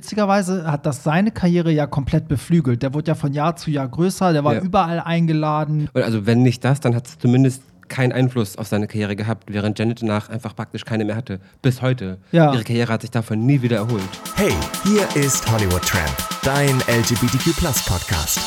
[0.00, 2.82] Witzigerweise hat das seine Karriere ja komplett beflügelt.
[2.82, 4.60] Der wurde ja von Jahr zu Jahr größer, der war Ja.
[4.62, 5.90] überall eingeladen.
[5.92, 9.78] Also wenn nicht das, dann hat es zumindest keinen Einfluss auf seine Karriere gehabt, während
[9.78, 11.38] Janet danach einfach praktisch keine mehr hatte.
[11.60, 12.16] Bis heute.
[12.32, 12.50] Ja.
[12.54, 14.00] Ihre Karriere hat sich davon nie wieder erholt.
[14.36, 17.54] Hey, hier ist Hollywood Tramp, dein LGBTQ
[17.86, 18.40] Podcast.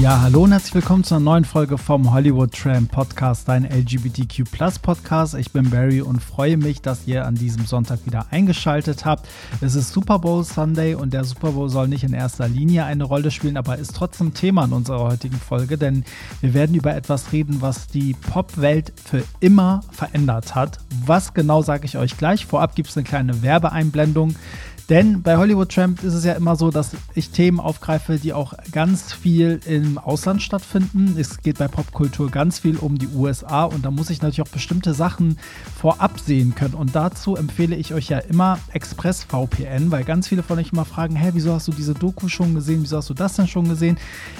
[0.00, 4.44] Ja, hallo und herzlich willkommen zu einer neuen Folge vom Hollywood Tram Podcast, dein LGBTQ
[4.82, 5.34] Podcast.
[5.34, 9.26] Ich bin Barry und freue mich, dass ihr an diesem Sonntag wieder eingeschaltet habt.
[9.60, 13.04] Es ist Super Bowl Sunday und der Super Bowl soll nicht in erster Linie eine
[13.04, 16.04] Rolle spielen, aber ist trotzdem Thema in unserer heutigen Folge, denn
[16.40, 20.78] wir werden über etwas reden, was die Popwelt für immer verändert hat.
[21.06, 22.46] Was genau sage ich euch gleich.
[22.46, 24.34] Vorab gibt es eine kleine Werbeeinblendung.
[24.90, 28.52] Denn bei Hollywood Tramp ist es ja immer so, dass ich Themen aufgreife, die auch
[28.70, 31.16] ganz viel im Ausland stattfinden.
[31.18, 34.52] Es geht bei Popkultur ganz viel um die USA und da muss ich natürlich auch
[34.52, 35.38] bestimmte Sachen
[35.80, 36.74] vorab sehen können.
[36.74, 41.16] Und dazu empfehle ich euch ja immer ExpressVPN, weil ganz viele von euch immer fragen,
[41.16, 42.82] hä, wieso hast du diese Doku schon gesehen?
[42.82, 43.96] Wieso hast du das denn schon gesehen?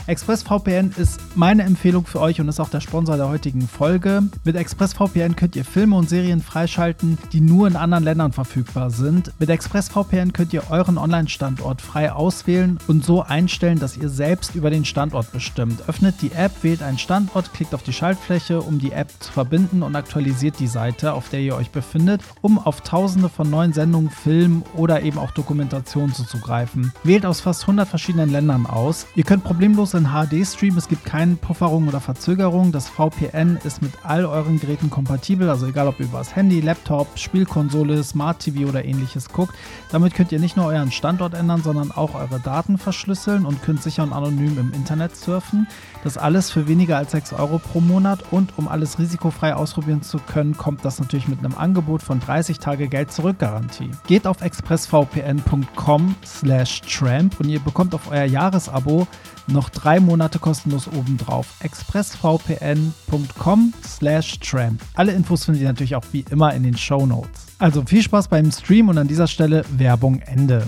[0.06, 4.22] ExpressVPN ist meine Empfehlung für euch und ist auch der Sponsor der heutigen Folge.
[4.44, 9.32] Mit ExpressVPN könnt ihr Filme und Serien freischalten, die nur in anderen Ländern verfügbar sind.
[9.38, 14.68] Mit ExpressVPN könnt ihr euren Online-Standort frei auswählen und so einstellen, dass ihr selbst über
[14.68, 15.88] den Standort bestimmt.
[15.88, 19.82] Öffnet die App, wählt einen Standort, klickt auf die Schaltfläche, um die App zu verbinden
[19.82, 24.10] und aktualisiert die Seite, auf der ihr euch befindet, um auf tausende von neuen Sendungen,
[24.10, 26.92] Filmen oder eben auch Dokumentationen zuzugreifen.
[27.04, 29.06] Wählt aus fast 100 verschiedenen Ländern aus.
[29.14, 32.72] Ihr könnt problemlos in HD streamen, es gibt keine Pufferung oder Verzögerung.
[32.72, 36.60] Das VPN ist mit all euren Geräten kompatibel, also egal ob ihr über das Handy,
[36.60, 39.54] Laptop, Spielkonsole, Smart TV oder ähnliches guckt.
[39.90, 43.82] Damit könnt ihr nicht nur euren Standort ändern, sondern auch eure Daten verschlüsseln und könnt
[43.82, 45.66] sicher und anonym im Internet surfen.
[46.04, 50.18] Das alles für weniger als 6 Euro pro Monat und um alles risikofrei ausprobieren zu
[50.18, 53.90] können, kommt das natürlich mit einem Angebot von 30 Tage Geld zurück Garantie.
[54.06, 59.06] Geht auf expressvpn.com slash tramp und ihr bekommt auf euer Jahresabo
[59.46, 61.46] noch drei Monate kostenlos obendrauf.
[61.60, 64.82] expressvpn.com slash tramp.
[64.94, 67.46] Alle Infos findet ihr natürlich auch wie immer in den Show Notes.
[67.58, 70.66] Also viel Spaß beim Stream und an dieser Stelle Werbung Ende.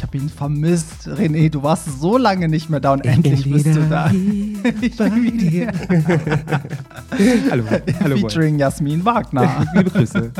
[0.00, 1.06] Ich habe ihn vermisst.
[1.06, 4.10] René, du warst so lange nicht mehr da und endlich bist du da.
[4.80, 5.72] Ich bin wieder
[7.50, 7.64] Hallo.
[8.00, 8.16] Hallo.
[8.16, 9.66] Featuring Jasmin Wagner.
[9.74, 10.32] Liebe Grüße.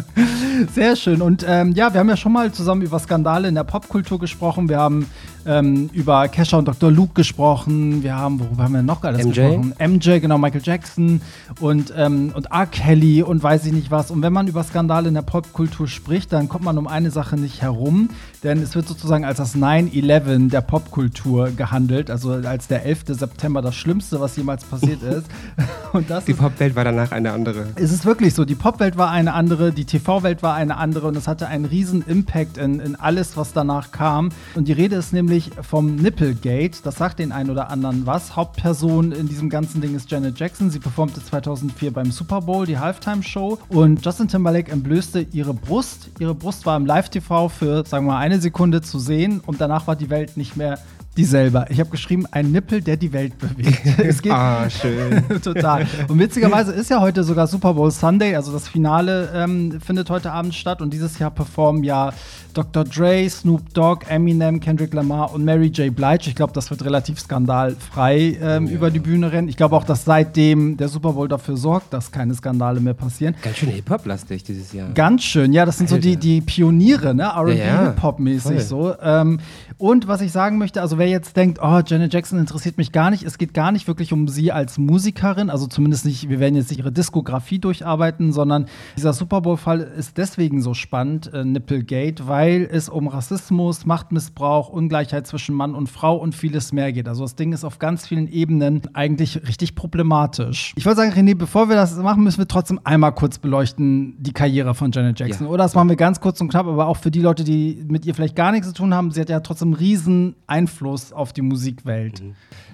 [0.74, 1.20] Sehr schön.
[1.20, 4.70] Und ähm, ja, wir haben ja schon mal zusammen über Skandale in der Popkultur gesprochen.
[4.70, 5.06] Wir haben
[5.46, 6.90] ähm, über Kesha und Dr.
[6.90, 8.02] Luke gesprochen.
[8.02, 9.34] Wir haben, worüber haben wir noch alles MJ?
[9.34, 9.74] gesprochen?
[9.78, 11.20] MJ, genau, Michael Jackson
[11.60, 12.66] und, ähm, und R.
[12.66, 14.10] Kelly und weiß ich nicht was.
[14.10, 17.36] Und wenn man über Skandale in der Popkultur spricht, dann kommt man um eine Sache
[17.36, 18.10] nicht herum.
[18.42, 22.10] Denn es wird sozusagen als das 9-11 der Popkultur gehandelt.
[22.10, 23.04] Also als der 11.
[23.08, 25.26] September das Schlimmste, was jemals passiert ist.
[25.92, 27.66] Und das Die Popwelt war danach eine andere.
[27.74, 31.16] es ist wirklich so, die Popwelt war eine andere, die TV-Welt war eine andere und
[31.16, 34.28] es hatte einen riesen Impact in, in alles, was danach kam.
[34.54, 35.29] Und die Rede ist nämlich
[35.62, 38.34] vom Nipplegate, das sagt den einen oder anderen was.
[38.34, 40.70] Hauptperson in diesem ganzen Ding ist Janet Jackson.
[40.70, 43.58] Sie performte 2004 beim Super Bowl, die Halftime-Show.
[43.68, 46.10] Und Justin Timberlake entblößte ihre Brust.
[46.18, 49.86] Ihre Brust war im Live-TV für, sagen wir mal, eine Sekunde zu sehen und danach
[49.86, 50.78] war die Welt nicht mehr
[51.16, 51.66] dieselbe.
[51.70, 53.80] Ich habe geschrieben, ein Nippel, der die Welt bewegt.
[53.98, 55.24] es geht Ah, schön.
[55.42, 55.86] Total.
[56.08, 60.32] Und witzigerweise ist ja heute sogar Super Bowl Sunday, also das Finale ähm, findet heute
[60.32, 62.12] Abend statt und dieses Jahr performen ja
[62.54, 62.84] Dr.
[62.84, 65.94] Dre, Snoop Dogg, Eminem, Kendrick Lamar und Mary J.
[65.94, 66.28] Blige.
[66.28, 69.48] Ich glaube, das wird relativ skandalfrei ähm, über die Bühne rennen.
[69.48, 73.34] Ich glaube auch, dass seitdem der Super Bowl dafür sorgt, dass keine Skandale mehr passieren.
[73.42, 74.88] Ganz schön Hip-Hop-lastig dieses Jahr.
[74.94, 76.20] Ganz schön, ja, das sind so die, Alter.
[76.20, 77.28] die Pioniere, ne?
[77.36, 78.94] RB, Ja, ja, Hip-Hop-mäßig so.
[79.00, 79.40] Ähm,
[79.78, 83.10] und was ich sagen möchte, also wer jetzt denkt, oh, Janet Jackson interessiert mich gar
[83.10, 86.54] nicht, es geht gar nicht wirklich um sie als Musikerin, also zumindest nicht, wir werden
[86.54, 88.66] jetzt nicht ihre Diskografie durcharbeiten, sondern
[88.96, 95.26] dieser Super Bowl-Fall ist deswegen so spannend, äh, Nipplegate, weil es um Rassismus, Machtmissbrauch, Ungleichheit
[95.26, 97.08] zwischen Mann und Frau und vieles mehr geht.
[97.08, 100.74] Also das Ding ist auf ganz vielen Ebenen eigentlich richtig problematisch.
[100.76, 104.32] Ich wollte sagen, René, bevor wir das machen, müssen wir trotzdem einmal kurz beleuchten die
[104.32, 105.46] Karriere von Janet Jackson.
[105.46, 105.52] Ja.
[105.52, 108.04] Oder das machen wir ganz kurz und knapp, aber auch für die Leute, die mit
[108.04, 111.32] ihr vielleicht gar nichts zu tun haben, sie hat ja trotzdem einen riesen Einfluss auf
[111.32, 112.22] die Musikwelt.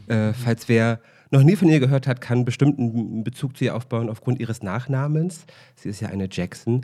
[0.08, 3.74] Äh, falls wer noch nie von ihr gehört hat, kann bestimmt einen Bezug zu ihr
[3.74, 5.44] aufbauen aufgrund ihres Nachnamens.
[5.74, 6.82] Sie ist ja eine Jackson.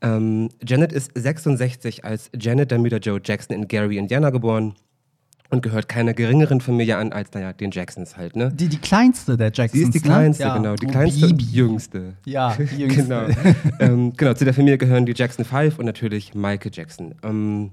[0.00, 4.74] Ähm, Janet ist 66 als Janet Damita Joe Jackson in Gary, Indiana geboren
[5.50, 8.50] und gehört keiner geringeren Familie an als, naja, den Jacksons halt, ne?
[8.54, 9.72] Die, die kleinste der Jacksons.
[9.72, 10.04] Sie ist die ne?
[10.04, 10.56] kleinste, Ja.
[10.56, 10.74] genau.
[10.74, 11.44] Die Oh, kleinste Bibi.
[11.44, 12.14] jüngste.
[12.24, 13.02] Ja, die jüngste.
[13.02, 13.26] genau.
[13.80, 17.14] ähm, genau, zu der Familie gehören die Jackson Five und natürlich Michael Jackson.
[17.22, 17.70] Ähm,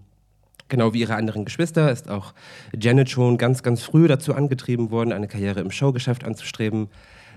[0.72, 2.34] genau wie ihre anderen Geschwister ist auch
[2.76, 6.88] Janet schon ganz, ganz früh dazu angetrieben worden, eine Karriere im Showgeschäft anzustreben.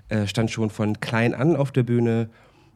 [0.09, 2.31] Äh, stand schon von klein an auf der Bühne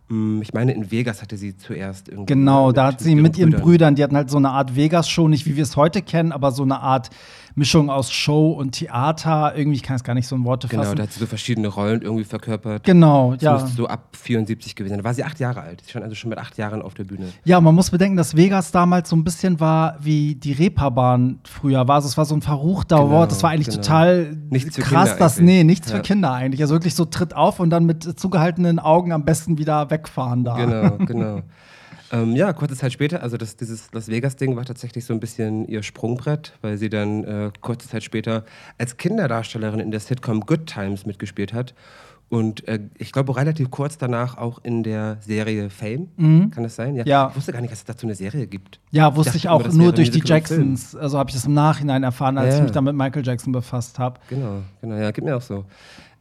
[0.09, 2.33] Mm, Ich meine, in Vegas hatte sie zuerst irgendwie.
[2.33, 3.63] Genau, da hat sie mit ihren Brüdern.
[3.63, 6.51] Brüdern, die hatten halt so eine Art Vegas-Show, nicht wie wir es heute kennen, aber
[6.51, 7.11] so eine Art
[7.59, 9.53] Mischung aus Show und Theater.
[9.57, 10.97] Irgendwie, ich kann es gar nicht so in Worte Genau, fassen.
[10.97, 12.85] da hat sie so verschiedene Rollen irgendwie verkörpert.
[12.85, 13.53] Genau, Das ja.
[13.55, 14.99] müsste so ab 74 gewesen sein.
[15.01, 15.83] Da war sie acht Jahre alt.
[15.83, 17.27] Sie stand also schon mit acht Jahren auf der Bühne.
[17.45, 21.87] Ja, man muss bedenken, dass Vegas damals so ein bisschen war, wie die Reeperbahn früher
[21.89, 21.97] war.
[21.97, 23.33] Also es war so ein verruchter Genau, Ort.
[23.33, 23.83] Das war eigentlich genau.
[23.83, 25.97] total Nichts krass, dass, nee, nichts Ja.
[25.97, 26.61] für Kinder eigentlich.
[26.63, 30.55] Also wirklich so tritt auf und dann mit zugehaltenen Augen am besten wieder wegfahren da.
[30.57, 31.41] Genau, genau.
[32.13, 35.67] Ähm, ja, kurze Zeit später, also das, dieses Las Vegas-Ding war tatsächlich so ein bisschen
[35.67, 38.45] ihr Sprungbrett, weil sie dann äh, kurze Zeit später
[38.79, 41.75] als Kinderdarstellerin in der Sitcom Good Times mitgespielt hat.
[42.31, 46.09] Und äh, ich glaube, relativ kurz danach auch in der Serie Fame.
[46.51, 46.93] Kann das sein?
[46.95, 47.03] Mhm.
[47.07, 47.29] Ja.
[47.31, 48.81] Ich wusste gar nicht, dass es dazu eine Serie gibt.
[48.91, 50.37] Ja, wusste ich immer, auch nur durch die und Film.
[50.37, 50.95] Jacksons.
[50.95, 52.57] Also habe ich das im Nachhinein erfahren, als Ja.
[52.59, 54.21] ich mich dann mit Michael Jackson befasst habe.
[54.29, 55.65] Genau, genau, ja, geht mir auch so.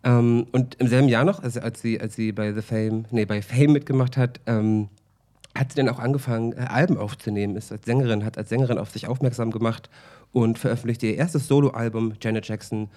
[0.05, 3.25] Ähm, und im selben Jahr noch, also als sie, als sie bei The Fame, nee,
[3.25, 4.87] bei Fame mitgemacht hat, ähm,
[5.59, 8.89] hat sie dann auch angefangen, äh, Alben aufzunehmen, ist als Sängerin, hat als Sängerin auf
[8.89, 9.89] sich aufmerksam gemacht
[10.31, 12.89] und veröffentlichte ihr erstes Soloalbum, Janet Jackson,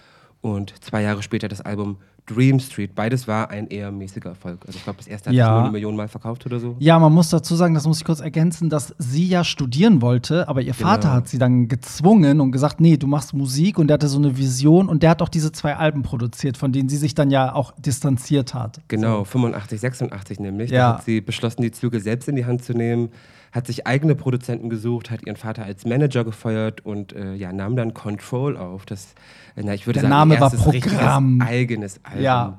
[0.42, 1.98] und zwei Jahre später das Album
[2.32, 2.94] Dream Street.
[2.94, 4.60] Beides war ein eher mäßiger Erfolg.
[4.66, 5.50] Also ich glaube, das erste hat Ja.
[5.52, 6.76] nur eine Million Mal verkauft oder so.
[6.78, 10.48] Ja, man muss dazu sagen, das muss ich kurz ergänzen, dass sie ja studieren wollte,
[10.48, 11.12] aber ihr Vater Genau.
[11.14, 14.36] hat sie dann gezwungen und gesagt, nee, du machst Musik und der hatte so eine
[14.36, 17.54] Vision und der hat auch diese zwei Alben produziert, von denen sie sich dann ja
[17.54, 18.80] auch distanziert hat.
[18.88, 20.70] Genau, 85, 86 nämlich.
[20.70, 20.92] Ja.
[20.92, 23.10] Da hat sie beschlossen, die Züge selbst in die Hand zu nehmen,
[23.52, 27.74] hat sich eigene Produzenten gesucht, hat ihren Vater als Manager gefeuert und äh, ja, nahm
[27.74, 28.86] dann Control auf.
[28.86, 29.08] Das,
[29.56, 31.40] na, ich würde Der sagen, Name war erstes richtiges Programm.
[31.40, 32.22] eigenes Album.
[32.22, 32.58] Ja.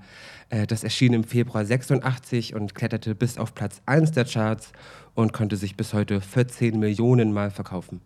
[0.49, 4.71] Äh, das erschien im Februar 86 und kletterte bis auf Platz 1 der Charts
[5.15, 8.01] und konnte sich bis heute 14 Millionen Mal verkaufen.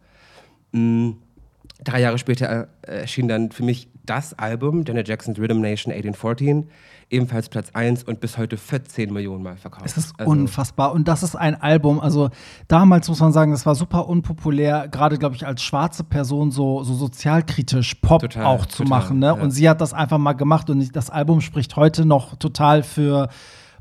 [0.71, 1.11] Mm,
[1.83, 6.69] Drei Jahre später äh, erschien dann für mich das Album, Janet Jackson's Rhythm Nation 1814,
[7.09, 9.85] ebenfalls Platz 1 und bis heute 14 Millionen Mal verkauft.
[9.85, 10.91] Es ist Also, unfassbar.
[10.91, 12.29] Und das ist ein Album, also
[12.67, 16.83] damals muss man sagen, das war super unpopulär, gerade, glaube ich, als schwarze Person so,
[16.83, 19.19] so sozialkritisch Pop Total, auch zu total, machen.
[19.19, 19.27] Ne?
[19.27, 19.31] ja.
[19.33, 23.29] Und sie hat das einfach mal gemacht und das Album spricht heute noch total für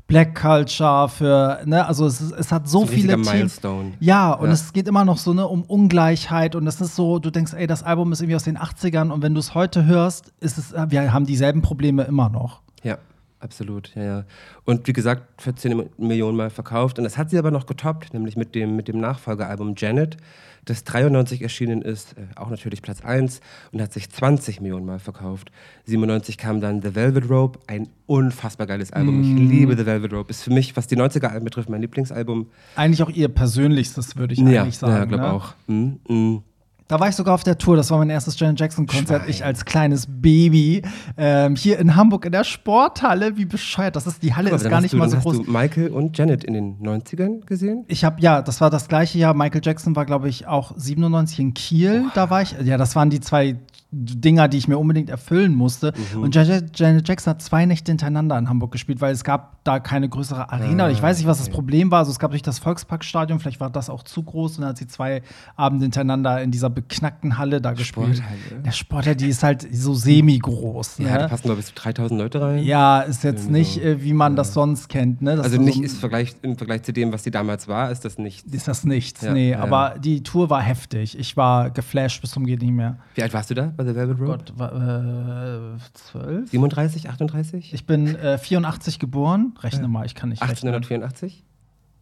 [0.07, 3.17] Black Culture, für, ne, also es, es hat so viele.
[3.17, 3.93] Milestone.
[3.99, 4.53] Ja, und Ja.
[4.53, 7.65] es geht immer noch so ne, um Ungleichheit und es ist so, du denkst, ey,
[7.65, 10.73] das Album ist irgendwie aus den 80ern und wenn du es heute hörst, ist es,
[10.89, 12.61] wir haben dieselben Probleme immer noch.
[12.83, 12.99] Ja,
[13.45, 13.93] absolut.
[13.95, 14.23] Ja, ja.
[14.65, 16.97] Und wie gesagt, 14 Millionen Mal verkauft.
[16.97, 20.17] Und das hat sie aber noch getoppt, nämlich mit dem, mit dem Nachfolgealbum Janet,
[20.65, 23.39] das 93 erschienen ist, äh, auch natürlich Platz 1
[23.71, 25.51] und hat sich 20 Millionen Mal verkauft.
[25.85, 29.21] 97 kam dann The Velvet Rope, ein unfassbar geiles Album.
[29.21, 29.47] Ich Mm.
[29.47, 30.31] liebe The Velvet Rope.
[30.31, 32.47] Ist für mich, was die 90er-Alben betrifft, mein Lieblingsalbum.
[32.75, 34.93] Eigentlich auch ihr persönlichstes, würde ich ja, eigentlich sagen.
[34.93, 35.31] ja, glaube ne?
[35.33, 35.53] auch.
[35.67, 36.43] Mhm, mhm.
[36.87, 39.27] Da war ich sogar auf der Tour, das war mein erstes Janet Jackson-Konzert.
[39.27, 40.83] Ich als kleines Baby
[41.17, 43.37] ähm, hier in Hamburg in der Sporthalle.
[43.37, 45.23] Wie bescheuert, das ist, die Halle Aber ist gar hast nicht du, mal so hast
[45.23, 45.37] groß.
[45.37, 47.85] du Michael und Janet in den 90ern gesehen?
[47.87, 49.33] Ich habe ja, das war das gleiche Jahr.
[49.33, 52.05] Michael Jackson war, glaube ich, auch 97 in Kiel.
[52.13, 52.55] Da war ich.
[52.63, 53.57] Ja, das waren die zwei
[53.97, 55.93] Dinger, die ich mir unbedingt erfüllen musste.
[56.13, 56.21] Mhm.
[56.23, 56.77] Und Janet,
[57.07, 60.89] Jackson hat zwei Nächte hintereinander in Hamburg gespielt, weil es gab da keine größere Arena.
[60.89, 61.99] ich weiß nicht, was das Problem war.
[61.99, 64.57] Also es gab durch das Volksparkstadion, vielleicht war das auch zu groß.
[64.57, 65.21] Und dann hat sie zwei
[65.55, 68.17] Abende hintereinander in dieser beknackten Halle da gespielt.
[68.17, 68.61] Sporthalle.
[68.65, 70.97] Der Sporthalle, die ist halt so semi-groß.
[70.99, 71.29] Ja, da Ne?
[71.29, 72.63] passen, glaube ich, so 3000 Leute rein.
[72.63, 73.81] Ja, ist jetzt nicht, so.
[73.81, 75.21] äh, wie man das sonst kennt.
[75.21, 75.31] Ne?
[75.31, 78.03] Also so nicht ein- ist Vergleich, im Vergleich zu dem, was sie damals war, ist
[78.05, 78.45] das nicht.
[78.53, 79.21] ist das nichts.
[79.21, 79.97] Ja, nee, ja, aber ja.
[79.99, 81.17] die Tour war heftig.
[81.17, 82.97] Ich war geflasht bis zum geht nicht mehr.
[83.15, 84.31] Wie alt warst du da bei The Velvet Rope?
[84.31, 86.49] Gott, war, äh, zwölf?
[86.49, 87.73] 37, 38?
[87.73, 89.53] Ich bin äh, 84 geboren.
[89.61, 90.73] Rechne mal, ich kann nicht rechnen.
[90.73, 91.43] 1884?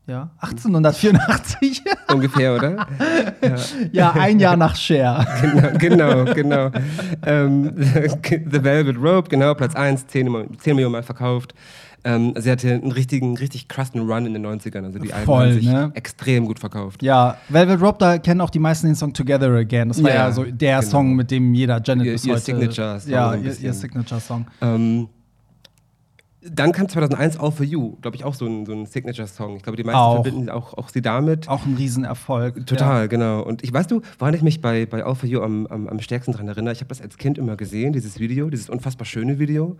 [0.05, 1.81] Ja, 1884.
[2.13, 2.87] Ungefähr, oder?
[3.93, 5.25] ja, ein Jahr nach Cher.
[5.79, 6.71] genau, genau, genau.
[7.25, 11.53] ähm, The Velvet Rope, genau, Platz 1, 10, Millionen- 10 Millionen Mal verkauft.
[12.05, 14.83] Ähm, sie hatte einen richtigen, richtig krassen Run in den 90ern.
[14.83, 15.91] Also die Alben Voll, haben sich ne?
[15.93, 17.01] extrem gut verkauft.
[17.01, 19.87] Ja, Velvet Rope, da kennen auch die meisten den Song Together Again.
[19.87, 20.91] Das war ja, Ja, so der genau.
[20.91, 22.43] Song, mit dem jeder Janet Ihr- bis ihr heute.
[22.43, 24.47] Signature-Song Ja, so ihr, ihr Signature-Song.
[24.61, 25.07] Ähm,
[26.45, 29.55] dann kam 2001 All For You, glaube ich, auch so ein, so ein Signature-Song.
[29.55, 30.15] Ich glaube, die meisten Auch.
[30.23, 31.47] verbinden auch, auch sie damit.
[31.47, 32.67] Auch ein Riesenerfolg.
[32.67, 33.43] Total, genau.
[33.43, 35.99] Und ich weißt du, woran ich mich bei, bei All For You am, am, am
[36.01, 36.73] stärksten dran erinnere?
[36.73, 39.77] Ich habe das als Kind immer gesehen, dieses Video, dieses unfassbar schöne Video.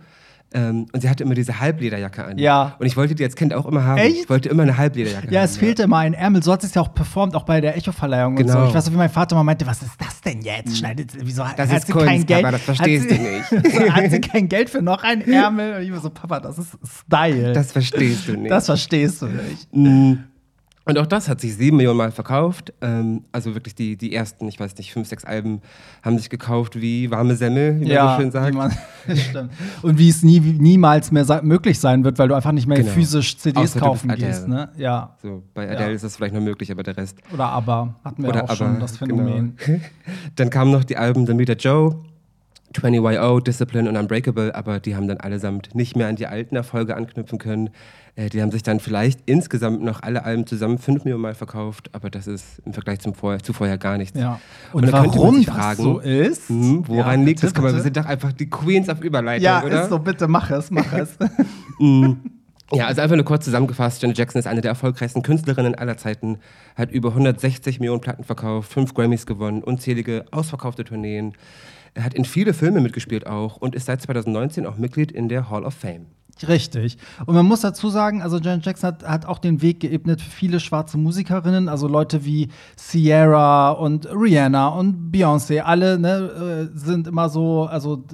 [0.54, 2.38] Ähm, und sie hatte immer diese Halblederjacke an.
[2.38, 2.76] Ja.
[2.78, 3.98] Und ich wollte die als Kind auch immer haben.
[3.98, 4.20] Echt?
[4.22, 5.44] Ich wollte immer eine Halblederjacke Ja, haben.
[5.46, 6.44] es fehlte immer ein Ärmel.
[6.44, 8.54] So hat sie es ja auch performt, auch bei der Echo-Verleihung und so.
[8.54, 8.68] Genau.
[8.68, 10.78] Ich weiß noch, wie mein Vater mal meinte, was ist das denn jetzt?
[10.78, 12.42] Schneidet, wieso hat, Das hat ist sie Kunst, kein Geld?
[12.42, 15.74] Papa, das verstehst du sie, hat sie kein Geld für noch ein Ärmel?
[15.76, 17.52] Und ich war so, Papa, das ist Style.
[17.52, 18.50] Das verstehst du nicht.
[18.50, 19.68] Das verstehst du nicht.
[19.74, 20.14] Mm.
[20.86, 22.72] Und auch das hat sich sieben Millionen Mal verkauft.
[22.82, 25.62] Ähm, also wirklich die, die ersten, ich weiß nicht, fünf, sechs Alben
[26.02, 28.54] haben sich gekauft wie warme Semmel, wie man so schön sagt.
[28.54, 28.72] Man,
[29.16, 29.50] stimmt.
[29.80, 32.90] Und wie es nie, niemals mehr möglich sein wird, weil du einfach nicht mehr genau.
[32.90, 34.46] physisch CDs Außer kaufen gehst.
[34.46, 34.68] Ne?
[34.76, 35.16] Ja.
[35.22, 35.94] So, bei Adele ja.
[35.94, 37.16] ist das vielleicht noch möglich, aber der Rest.
[37.32, 39.56] Oder aber, hatten wir Oder auch aber, schon das Phänomen.
[39.64, 39.80] Genau.
[40.36, 41.96] Dann kamen noch die Alben The Meter Joe.
[42.74, 46.96] 20YO, Discipline und Unbreakable, aber die haben dann allesamt nicht mehr an die alten Erfolge
[46.96, 47.70] anknüpfen können.
[48.16, 51.90] Äh, die haben sich dann vielleicht insgesamt noch alle Alben zusammen fünf Millionen Mal verkauft,
[51.92, 54.18] aber das ist im Vergleich zum vorher, zu vorher gar nichts.
[54.18, 54.40] Ja.
[54.72, 56.48] Und, und warum das fragen, so ist?
[56.48, 57.54] Mh, woran ja, liegt das?
[57.54, 59.74] wir sind doch einfach die Queens auf Überleitung, ja, oder?
[59.74, 61.16] Ja, ist so, bitte mach es, mach es.
[61.80, 62.18] Mhm.
[62.72, 66.38] Ja, also einfach nur kurz zusammengefasst, Janet Jackson ist eine der erfolgreichsten Künstlerinnen aller Zeiten,
[66.76, 71.34] hat über 160 Millionen Platten verkauft, fünf Grammys gewonnen, unzählige ausverkaufte Tourneen.
[71.98, 75.64] Hat in viele Filme mitgespielt auch und ist seit 2019 auch Mitglied in der Hall
[75.64, 76.06] of Fame.
[76.42, 76.98] Richtig.
[77.26, 80.30] Und man muss dazu sagen, also Janet Jackson hat, hat, auch den Weg geebnet für
[80.30, 87.06] viele schwarze Musikerinnen, also Leute wie Sierra und Rihanna und Beyoncé, alle ne, äh, sind
[87.06, 88.04] immer so, also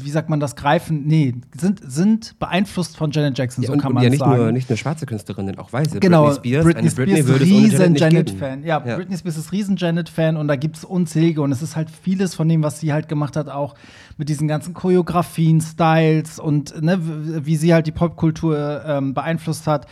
[0.00, 3.92] wie sagt man das, greifen, nee, sind, sind beeinflusst von Janet Jackson, ja, so kann
[3.92, 4.36] man ja nicht sagen.
[4.36, 6.00] Nur, nicht nur schwarze Künstlerinnen, auch weiße.
[6.00, 8.64] Genau, Britney Spears, Britney Spears Britney ist riesen Janet-Fan.
[8.64, 11.76] Ja, ja, Britney Spears ist riesen Janet-Fan und da gibt es unzählige und es ist
[11.76, 13.74] halt vieles von dem, was sie halt gemacht hat, auch
[14.18, 16.98] mit diesen ganzen Choreografien, Styles und ne,
[17.46, 19.86] wie sie halt die Popkultur ähm, beeinflusst hat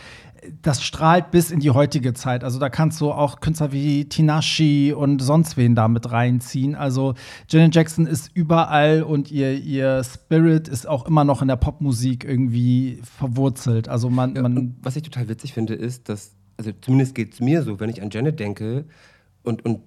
[0.61, 2.43] das strahlt bis in die heutige Zeit.
[2.43, 6.75] Also da kannst du auch Künstler wie Tinashe und sonst wen da mit reinziehen.
[6.75, 7.15] Also
[7.49, 12.23] Janet Jackson ist überall und ihr, ihr Spirit ist auch immer noch in der Popmusik
[12.23, 13.89] irgendwie verwurzelt.
[13.89, 17.63] Also man, man was ich total witzig finde, ist, dass, also zumindest geht es mir
[17.63, 18.85] so, wenn ich an Janet denke
[19.43, 19.81] und, und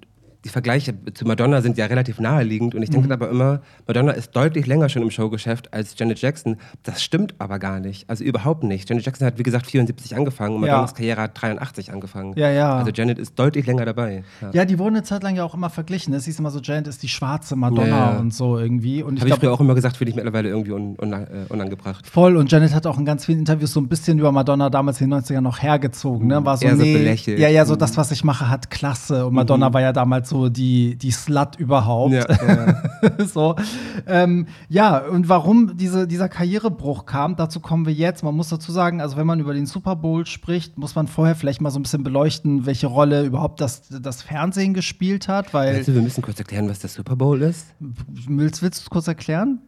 [0.45, 3.13] die Vergleiche zu Madonna sind ja relativ naheliegend und ich denke mhm.
[3.13, 6.57] aber immer, Madonna ist deutlich länger schon im Showgeschäft als Janet Jackson.
[6.83, 8.09] Das stimmt aber gar nicht.
[8.09, 8.89] Also überhaupt nicht.
[8.89, 10.97] Janet Jackson hat, wie gesagt, 74 angefangen und Madonnas ja.
[10.97, 12.33] Karriere hat 83 angefangen.
[12.37, 12.77] Ja, ja.
[12.77, 14.25] Also Janet ist deutlich länger dabei.
[14.41, 16.15] Ja, ja die wurden eine Zeit lang ja auch immer verglichen.
[16.15, 19.03] Es hieß immer so, Janet ist die schwarze Madonna ja, und so irgendwie.
[19.03, 21.27] Und ich Habe ich früher auch immer gesagt, finde ich mittlerweile irgendwie un, un, uh,
[21.51, 22.07] unangebracht.
[22.07, 22.37] Voll.
[22.37, 25.11] Und Janet hat auch in ganz vielen Interviews so ein bisschen über Madonna damals in
[25.11, 26.29] den 90ern noch hergezogen.
[26.29, 26.43] Ne?
[26.45, 27.39] War so, Eher nee, so belächelt.
[27.39, 29.27] Ja, ja, so das, was ich mache, hat Klasse.
[29.27, 29.75] Und Madonna mhm.
[29.75, 32.15] war ja damals so die, die Slut überhaupt.
[32.15, 33.27] Ja, ja.
[33.27, 33.57] so.
[34.07, 38.23] Ähm, ja, und warum diese, dieser Karrierebruch kam, dazu kommen wir jetzt.
[38.23, 41.35] Man muss dazu sagen, also wenn man über den Super Bowl spricht, muss man vorher
[41.35, 45.53] vielleicht mal so ein bisschen beleuchten, welche Rolle überhaupt das, das Fernsehen gespielt hat.
[45.53, 47.67] Weil also, wir müssen kurz erklären, was der Super Bowl ist.
[47.79, 49.61] Willst, willst du es kurz erklären?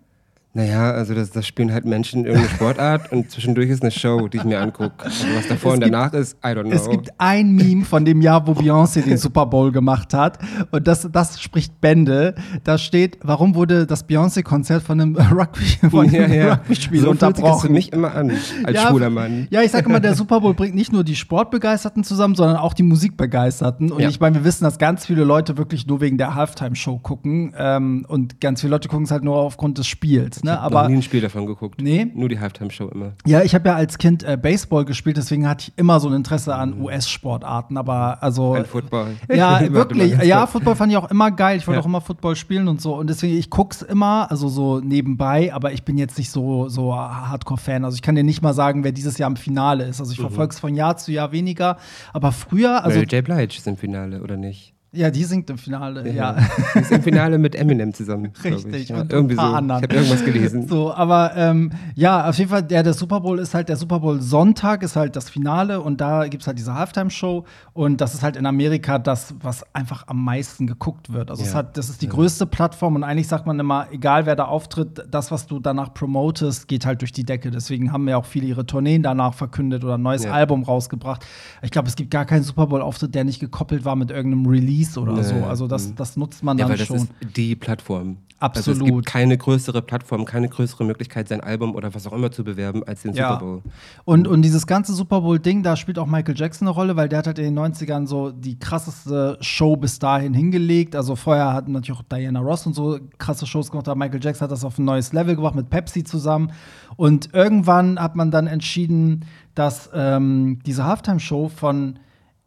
[0.54, 4.36] Naja, also das, das spielen halt Menschen irgendeine Sportart und zwischendurch ist eine Show, die
[4.36, 4.92] ich mir angucke.
[4.98, 6.72] Also was davor es und gibt, danach ist, I don't know.
[6.72, 10.38] Es gibt ein Meme von dem Jahr, wo Beyoncé den Super Bowl gemacht hat
[10.70, 12.34] und das, das spricht Bände.
[12.64, 16.52] Da steht, warum wurde das Beyoncé-Konzert von einem Rugby, von ja, einem ja.
[16.52, 17.68] Rugby-Spiel so unterbrochen?
[17.68, 18.32] Für mich immer an,
[18.64, 19.46] als ja, schwuler Mann.
[19.48, 22.74] Ja, ich sage immer, der Super Bowl bringt nicht nur die Sportbegeisterten zusammen, sondern auch
[22.74, 23.90] die Musikbegeisterten.
[23.90, 24.10] Und ja.
[24.10, 28.04] ich meine, wir wissen, dass ganz viele Leute wirklich nur wegen der Halftime-Show gucken ähm,
[28.06, 30.41] und ganz viele Leute gucken es halt nur aufgrund des Spiels.
[30.44, 30.58] Ne?
[30.58, 31.80] Aber nie ein Spiel davon geguckt.
[31.80, 32.06] Nee.
[32.14, 33.12] Nur die Halftime-Show immer.
[33.24, 36.14] Ja, ich habe ja als Kind äh, Baseball gespielt, deswegen hatte ich immer so ein
[36.14, 36.84] Interesse an mhm.
[36.84, 37.76] US-Sportarten.
[37.76, 38.54] Aber also.
[38.54, 39.16] An Football.
[39.32, 40.16] Ja, wirklich.
[40.22, 41.58] Ja, Football fand ich auch immer geil.
[41.58, 41.82] Ich wollte ja.
[41.82, 42.94] auch immer Football spielen und so.
[42.94, 46.94] Und deswegen, ich guck's immer, also so nebenbei, aber ich bin jetzt nicht so, so
[46.94, 47.84] Hardcore-Fan.
[47.84, 50.00] Also ich kann dir nicht mal sagen, wer dieses Jahr im Finale ist.
[50.00, 50.24] Also ich mhm.
[50.24, 51.78] verfolge es von Jahr zu Jahr weniger.
[52.12, 52.98] Aber früher, also.
[52.98, 53.24] Mary J.
[53.24, 54.74] Blige ist im Finale, oder nicht?
[54.94, 56.36] Ja, die singt im Finale, ja.
[56.36, 56.48] ja.
[56.74, 58.30] Die ist im Finale mit Eminem zusammen.
[58.44, 59.56] Richtig, ja, und irgendwie ein paar so.
[59.56, 59.82] anderen.
[59.82, 60.68] Ich habe irgendwas gelesen.
[60.68, 64.00] So, aber ähm, ja, auf jeden Fall, der, der Super Bowl ist halt, der Super
[64.00, 68.12] Bowl Sonntag ist halt das Finale und da gibt es halt diese Halftime-Show und das
[68.12, 71.30] ist halt in Amerika das, was einfach am meisten geguckt wird.
[71.30, 71.48] Also ja.
[71.48, 74.44] es hat, das ist die größte Plattform und eigentlich sagt man immer, egal wer da
[74.44, 77.50] auftritt, das, was du danach promotest, geht halt durch die Decke.
[77.50, 81.24] Deswegen haben ja auch viele ihre Tourneen danach verkündet oder ein neues Album rausgebracht.
[81.62, 84.81] Ich glaube, es gibt gar keinen Super Bowl-Auftritt, der nicht gekoppelt war mit irgendeinem Release
[84.82, 85.22] Release oder nee.
[85.22, 85.46] so.
[85.46, 85.96] Also das, mhm.
[85.96, 86.96] das nutzt man dann ja, weil schon.
[86.96, 88.18] Das ist die Plattform.
[88.38, 88.80] Absolut.
[88.80, 92.32] Also es gibt keine größere Plattform, keine größere Möglichkeit, sein Album oder was auch immer
[92.32, 93.34] zu bewerben als den ja.
[93.34, 93.62] Super Bowl.
[94.04, 97.20] Und, und dieses ganze Super Bowl-Ding, da spielt auch Michael Jackson eine Rolle, weil der
[97.20, 100.96] hat halt in den 90ern so die krasseste Show bis dahin hingelegt.
[100.96, 104.46] Also vorher hatten natürlich auch Diana Ross und so krasse Shows gemacht, aber Michael Jackson
[104.46, 106.50] hat das auf ein neues Level gebracht mit Pepsi zusammen.
[106.96, 109.24] Und irgendwann hat man dann entschieden,
[109.54, 112.00] dass ähm, diese Halftime-Show von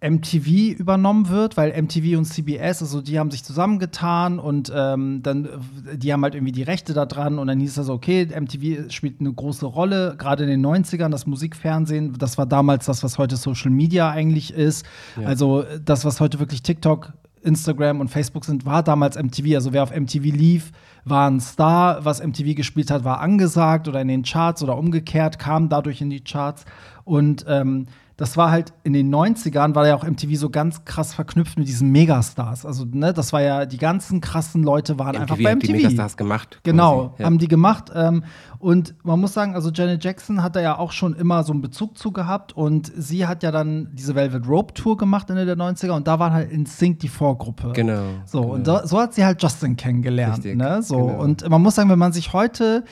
[0.05, 5.49] MTV übernommen wird, weil MTV und CBS, also die haben sich zusammengetan und ähm, dann,
[5.93, 9.19] die haben halt irgendwie die Rechte da dran und dann hieß das, okay, MTV spielt
[9.19, 13.35] eine große Rolle, gerade in den 90ern, das Musikfernsehen, das war damals das, was heute
[13.35, 14.85] Social Media eigentlich ist.
[15.19, 15.27] Ja.
[15.27, 19.55] Also das, was heute wirklich TikTok, Instagram und Facebook sind, war damals MTV.
[19.55, 20.71] Also wer auf MTV lief,
[21.05, 22.03] war ein Star.
[22.03, 26.09] Was MTV gespielt hat, war angesagt oder in den Charts oder umgekehrt, kam dadurch in
[26.09, 26.65] die Charts.
[27.03, 27.85] Und ähm,
[28.17, 31.67] das war halt in den 90ern, war ja auch MTV so ganz krass verknüpft mit
[31.67, 32.65] diesen Megastars.
[32.65, 35.67] Also, ne, das war ja, die ganzen krassen Leute waren MTV einfach bei MTV.
[35.67, 36.59] die Megastars gemacht.
[36.63, 37.21] Genau, quasi.
[37.21, 37.25] Ja.
[37.25, 37.91] haben die gemacht.
[37.93, 38.23] Ähm,
[38.59, 41.61] und man muss sagen, also Janet Jackson hat da ja auch schon immer so einen
[41.61, 42.53] Bezug zu gehabt.
[42.53, 45.91] Und sie hat ja dann diese Velvet Rope Tour gemacht Ende der 90er.
[45.91, 47.73] Und da waren halt in Sync die Vorgruppe.
[47.73, 48.01] Genau.
[48.25, 48.53] So, genau.
[48.53, 50.37] und da, so hat sie halt Justin kennengelernt.
[50.37, 50.81] Richtig, ne?
[50.81, 51.21] so, genau.
[51.21, 52.85] Und man muss sagen, wenn man sich heute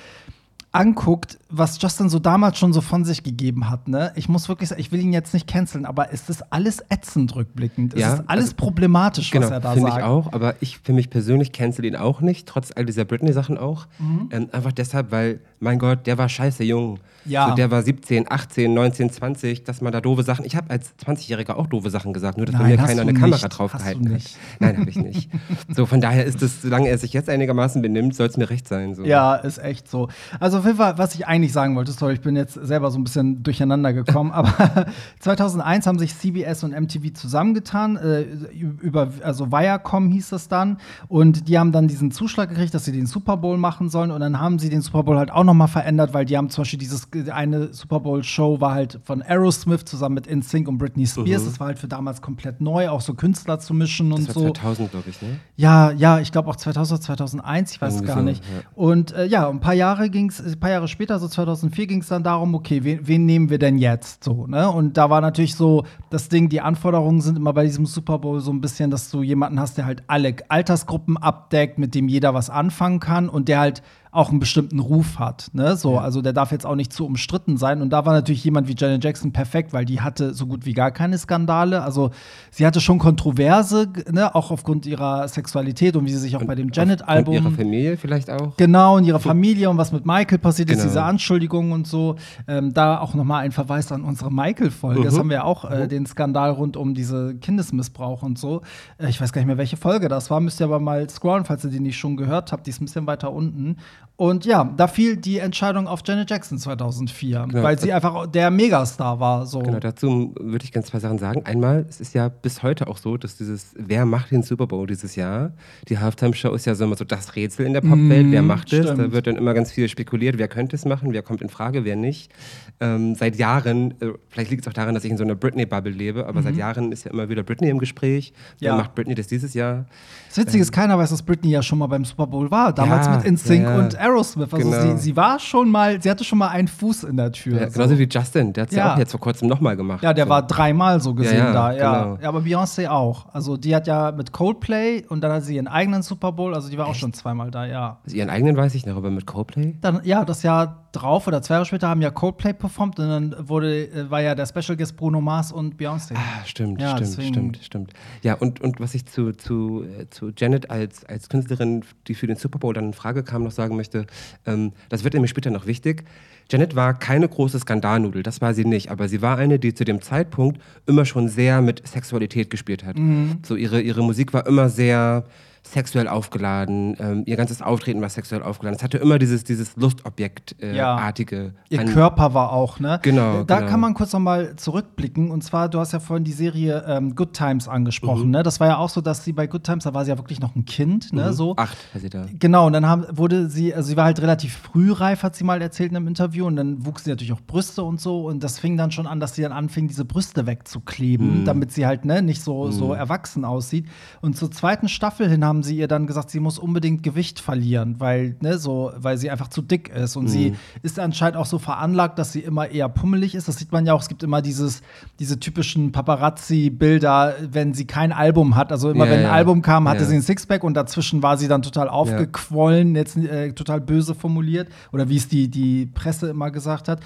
[0.73, 4.11] anguckt, was Justin so damals schon so von sich gegeben hat, ne?
[4.15, 7.35] Ich muss wirklich sagen, ich will ihn jetzt nicht canceln, aber es ist alles ätzend
[7.35, 7.93] rückblickend.
[7.93, 10.01] Es Ja, ist alles also- problematisch, Genau, was er da finde sagt.
[10.01, 10.33] ich auch.
[10.33, 13.85] Aber ich für mich persönlich cancel ihn auch nicht, trotz all dieser Britney-Sachen auch.
[13.99, 14.29] Mhm.
[14.31, 16.99] Ähm, einfach deshalb, weil, mein Gott, der war scheiße jung.
[17.25, 17.49] Ja.
[17.49, 20.43] So, der war 17, 18, 19, 20, dass man da doofe Sachen.
[20.45, 23.13] Ich habe als 20-Jähriger auch doofe Sachen gesagt, nur dass bei Nein, mir keiner eine
[23.13, 23.57] Kamera nicht.
[23.57, 24.21] drauf Hast gehalten du hat.
[24.59, 25.29] Nein, habe ich nicht.
[25.69, 28.67] so, von daher ist es, solange er sich jetzt einigermaßen benimmt, soll es mir recht
[28.67, 28.93] sein.
[28.93, 29.05] So.
[29.05, 30.09] Ja, ist echt so.
[30.39, 32.99] Also auf jeden Fall, was ich eigentlich sagen wollte, sorry, ich bin jetzt selber so
[32.99, 34.87] ein bisschen durcheinander gekommen, aber
[35.19, 40.77] 2001 haben sich CBS und MTV zusammengetan, äh, über, also Viacom hieß das dann,
[41.07, 44.19] und die haben dann diesen Zuschlag gekriegt, dass sie den Super Bowl machen sollen, und
[44.19, 46.63] dann haben sie den Super Bowl halt auch noch mal verändert, weil die haben zum
[46.63, 51.05] Beispiel dieses eine Super Bowl Show war halt von Aerosmith zusammen mit InSync und Britney
[51.07, 54.25] Spears, das war halt für damals komplett neu, auch so Künstler zu mischen und Mhm.
[54.27, 54.49] Das war so.
[54.53, 55.39] 2000, glaube ich, ne?
[55.55, 58.43] Ja, ja, ich glaube auch 2000, 2001, ich weiß Irgendwie gar so, nicht.
[58.43, 58.61] ja.
[58.75, 62.07] Und äh, ja, ein paar Jahre ging's, ein paar Jahre später, so 2004, ging es
[62.07, 64.23] dann darum, okay, wen, wen nehmen wir denn jetzt?
[64.23, 64.69] So, ne?
[64.69, 68.39] Und da war natürlich so das Ding, die Anforderungen sind immer bei diesem Super Bowl
[68.39, 72.33] so ein bisschen, dass du jemanden hast, der halt alle Altersgruppen abdeckt, mit dem jeder
[72.33, 73.83] was anfangen kann und der halt
[74.13, 75.47] auch einen bestimmten Ruf hat.
[75.53, 75.75] Ne?
[75.75, 77.81] So, Also der darf jetzt auch nicht zu umstritten sein.
[77.81, 80.73] Und da war natürlich jemand wie Janet Jackson perfekt, weil die hatte so gut wie
[80.73, 81.81] gar keine Skandale.
[81.81, 82.11] Also
[82.51, 84.33] sie hatte schon Kontroverse, ne?
[84.35, 87.33] auch aufgrund ihrer Sexualität und wie sie sich auch bei dem Und Janet-Album.
[87.33, 88.55] ihrer Familie vielleicht auch.
[88.57, 90.87] Genau, in ihrer Familie und was mit Michael passiert ist, Genau.
[90.89, 92.15] diese Anschuldigungen und so.
[92.47, 95.03] Ähm, da auch noch mal ein Verweis an unsere Michael-Folge.
[95.03, 95.19] Das Mhm.
[95.19, 98.61] haben wir ja auch, äh, den Skandal rund um diese Kindesmissbrauch und so.
[98.99, 100.39] Äh, ich weiß gar nicht mehr, welche Folge das war.
[100.39, 102.67] Müsst ihr aber mal scrollen, falls ihr die nicht schon gehört habt.
[102.67, 103.77] Die ist ein bisschen weiter unten.
[104.23, 107.61] Und ja, da fiel die Entscheidung auf Janet Jackson 2004, Genau.
[107.61, 109.45] weil sie einfach der Megastar war.
[109.45, 109.59] So.
[109.59, 111.41] Genau, dazu würde ich ganz zwei Sachen sagen.
[111.45, 114.87] Einmal, es ist ja bis heute auch so, dass dieses, wer macht den Super Bowl
[114.87, 115.51] dieses Jahr?
[115.89, 118.31] Die Halftime-Show ist ja so immer so das Rätsel in der Popwelt.
[118.31, 118.85] wer macht es?
[118.85, 121.83] Da wird dann immer ganz viel spekuliert, wer könnte es machen, wer kommt in Frage,
[121.83, 122.31] wer nicht.
[122.79, 125.91] Ähm, seit Jahren, äh, vielleicht liegt es auch daran, dass ich in so einer Britney-Bubble
[125.91, 128.31] lebe, aber seit Jahren ist ja immer wieder Britney im Gespräch.
[128.59, 128.77] Wer Ja.
[128.77, 129.85] macht Britney das dieses Jahr?
[130.29, 132.71] Das Witzige ist, keiner weiß, dass Britney ja schon mal beim Super Bowl war.
[132.73, 133.77] Damals Ja, mit InSync ja.
[133.77, 134.53] und Aerosmith.
[134.53, 134.95] Also Genau.
[134.95, 137.59] sie, sie war schon mal, sie hatte schon mal einen Fuß in der Tür.
[137.61, 137.73] Ja, so.
[137.73, 138.85] genauso wie Justin, der hat es ja.
[138.87, 138.93] Ja.
[138.93, 140.03] auch jetzt vor kurzem nochmal gemacht.
[140.03, 140.29] Ja, der so.
[140.29, 142.03] war dreimal so gesehen Ja, da, ja.
[142.03, 142.17] genau.
[142.21, 143.25] Ja, aber Beyoncé auch.
[143.33, 146.69] Also die hat ja mit Coldplay und dann hat sie ihren eigenen Super Bowl, also
[146.69, 147.97] die war auch schon zweimal da, ja.
[148.03, 149.75] Also ihren eigenen weiß ich noch, aber mit Coldplay?
[149.81, 153.35] Dann, ja, das Jahr drauf oder zwei Jahre später haben ja Coldplay performt und dann
[153.49, 156.13] wurde, äh, war ja der Special Guest Bruno Mars und Beyoncé.
[156.15, 157.93] Ah, stimmt, Ja, stimmt, deswegen- stimmt, stimmt.
[158.21, 162.27] Ja, und, und was ich zu, zu, äh, zu Janet als, als Künstlerin, die für
[162.27, 164.05] den Super Bowl dann in Frage kam, noch sagen möchte,
[164.45, 166.05] ähm, das wird nämlich später noch wichtig.
[166.51, 169.85] Janet war keine große Skandalnudel, das war sie nicht, aber sie war eine, die zu
[169.85, 172.97] dem Zeitpunkt immer schon sehr mit Sexualität gespielt hat.
[172.97, 173.39] Mhm.
[173.45, 175.23] So ihre, ihre Musik war immer sehr
[175.65, 178.77] sexuell aufgeladen, ähm, ihr ganzes Auftreten war sexuell aufgeladen.
[178.77, 181.35] Es hatte immer dieses, dieses Lustobjekt-artige.
[181.35, 181.53] Äh, Ja.
[181.69, 182.99] Ihr an- Körper war auch, ne?
[183.01, 183.69] Genau, Da genau.
[183.71, 185.31] kann man kurz noch mal zurückblicken.
[185.31, 187.73] Und zwar, du hast ja vorhin die Serie ähm, Good Times Mhm.
[187.73, 188.43] angesprochen, ne?
[188.43, 190.39] Das war ja auch so, dass sie bei Good Times, da war sie ja wirklich
[190.39, 191.33] noch ein Kind, ne?
[191.33, 191.55] So.
[191.57, 192.25] Acht, war sie da.
[192.39, 195.61] Genau, und dann haben, wurde sie, also sie war halt relativ frühreif, hat sie mal
[195.61, 198.59] erzählt in einem Interview, und dann wuchs sie natürlich auch Brüste und so, und das
[198.59, 201.45] fing dann schon an, dass sie dann anfing, diese Brüste wegzukleben, Mhm.
[201.45, 203.87] damit sie halt ne, nicht so, so erwachsen aussieht.
[204.21, 207.99] Und zur zweiten Staffel hin haben sie ihr dann gesagt, sie muss unbedingt Gewicht verlieren,
[207.99, 210.15] weil, ne, so, weil sie einfach zu dick ist.
[210.15, 210.29] Und Mhm.
[210.29, 213.47] sie ist anscheinend auch so veranlagt, dass sie immer eher pummelig ist.
[213.47, 214.81] Das sieht man ja auch, es gibt immer dieses,
[215.19, 218.71] diese typischen Paparazzi-Bilder, wenn sie kein Album hat.
[218.71, 219.31] Also immer Ja, wenn ein ja.
[219.31, 220.05] Album kam, hatte Ja.
[220.07, 224.69] sie ein Sixpack und dazwischen war sie dann total aufgequollen, jetzt äh, total böse formuliert.
[224.91, 227.01] Oder wie es die, die Presse immer gesagt hat.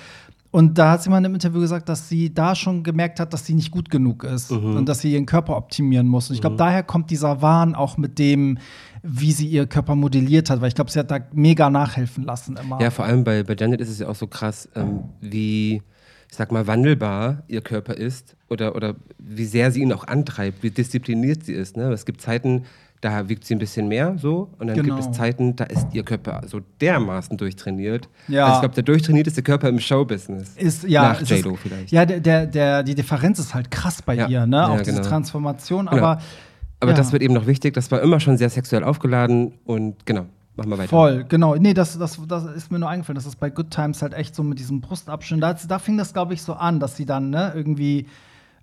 [0.51, 3.33] Und da hat sie mal in einem Interview gesagt, dass sie da schon gemerkt hat,
[3.33, 4.77] dass sie nicht gut genug ist Mhm.
[4.77, 6.29] und dass sie ihren Körper optimieren muss.
[6.29, 8.57] Und ich glaube, daher kommt dieser Wahn auch mit dem,
[9.03, 12.57] wie sie ihr Körper modelliert hat, weil ich glaube, sie hat da mega nachhelfen lassen
[12.57, 12.81] immer.
[12.81, 15.81] Ja, vor allem bei, bei Janet ist es ja auch so krass, ähm, wie,
[16.29, 20.63] ich sag mal, wandelbar ihr Körper ist oder, oder wie sehr sie ihn auch antreibt,
[20.63, 21.75] wie diszipliniert sie ist.
[21.77, 21.91] Ne?
[21.91, 22.63] Es gibt Zeiten,
[23.01, 24.95] da wiegt sie ein bisschen mehr so und dann Genau.
[24.95, 28.09] gibt es Zeiten, da ist ihr Körper so dermaßen durchtrainiert.
[28.27, 28.45] Ja.
[28.45, 30.55] Also ich glaube, der durchtrainierteste Körper im Showbusiness.
[30.57, 31.91] ist ja Nach ist- J-Lo vielleicht.
[31.91, 34.27] Ja, der, der, der, die Differenz ist halt krass bei Ja.
[34.27, 34.57] ihr, ne?
[34.57, 35.07] Ja, auch diese genau.
[35.07, 35.97] Transformation, Genau.
[35.97, 36.21] aber
[36.79, 36.97] Aber ja.
[36.97, 40.25] das wird eben noch wichtig, das war immer schon sehr sexuell aufgeladen und genau.
[40.55, 40.89] mach mal weiter.
[40.89, 41.55] Voll, genau.
[41.55, 43.15] Nee, das, das, das ist mir nur eingefallen.
[43.15, 45.41] Das ist bei Good Times halt echt so mit diesem Brustabschnitt.
[45.41, 48.05] Da, da fing das, glaube ich, so an, dass sie dann ne, irgendwie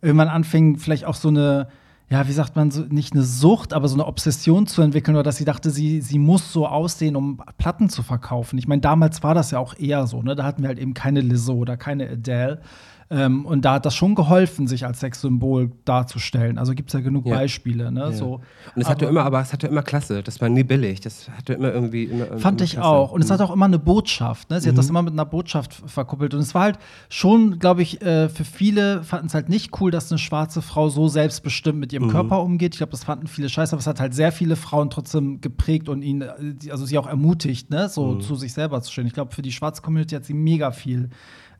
[0.01, 1.66] irgendwann anfing, vielleicht auch so eine,
[2.14, 5.24] ja, wie sagt man, so, nicht eine Sucht, aber so eine Obsession zu entwickeln, oder
[5.24, 8.57] dass sie dachte, sie, sie muss so aussehen, um Platten zu verkaufen.
[8.57, 10.37] Ich meine, damals war das ja auch eher so, ne?
[10.37, 12.61] Da hatten wir halt eben keine Lizzo oder keine Adele.
[13.10, 16.58] Ähm, und da hat das schon geholfen, sich als Sexsymbol darzustellen.
[16.58, 17.34] Also gibt es ja genug Ja.
[17.36, 17.92] Beispiele.
[17.92, 18.00] Ne?
[18.00, 18.12] Ja.
[18.12, 18.40] So.
[18.74, 20.22] Und es hatte Aber- immer, aber es hatte immer Klasse.
[20.22, 21.00] Das war nie billig.
[21.00, 22.04] Das hatte immer irgendwie.
[22.04, 23.12] Immer, Fand immer ich auch.
[23.12, 24.50] Und es hat auch immer eine Botschaft.
[24.50, 24.60] Ne?
[24.60, 24.90] Sie hat das Mhm.
[24.92, 26.34] immer mit einer Botschaft verkuppelt.
[26.34, 29.90] Und es war halt schon, glaube ich, äh, für viele fanden es halt nicht cool,
[29.90, 31.94] dass eine schwarze Frau so selbstbestimmt mit Mhm.
[32.00, 32.74] ihrem Körper umgeht.
[32.74, 35.88] Ich glaube, das fanden viele scheiße, aber es hat halt sehr viele Frauen trotzdem geprägt
[35.88, 37.88] und ihnen, äh, also sie auch ermutigt, ne?
[37.88, 38.20] so Mhm.
[38.22, 39.06] zu sich selber zu stehen.
[39.06, 41.10] Ich glaube, für die schwarze Community hat sie mega viel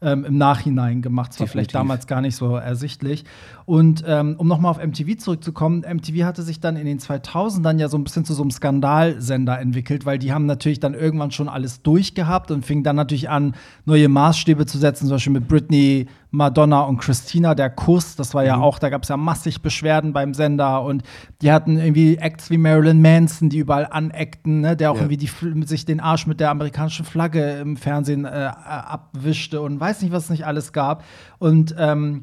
[0.01, 1.33] ähm, im Nachhinein gemacht.
[1.33, 3.25] Das war vielleicht damals gar nicht so ersichtlich.
[3.67, 7.89] Und ähm, um nochmal auf MTV zurückzukommen, MTV hatte sich dann in den 2000ern ja
[7.89, 11.49] so ein bisschen zu so einem Skandalsender entwickelt, weil die haben natürlich dann irgendwann schon
[11.49, 13.55] alles durchgehabt und fingen dann natürlich an,
[13.87, 18.45] neue Maßstäbe zu setzen, zum Beispiel mit Britney, Madonna und Christina, der Kuss, das war
[18.45, 21.03] ja auch, da gab es ja massig Beschwerden beim Sender und
[21.43, 25.03] die hatten irgendwie Acts wie Marilyn Manson, die überall aneckten, ne, der auch Ja.
[25.03, 30.03] irgendwie die, sich den Arsch mit der amerikanischen Flagge im Fernsehen äh, abwischte und weiß
[30.03, 31.05] nicht, was es nicht alles gab.
[31.39, 32.23] Und ähm,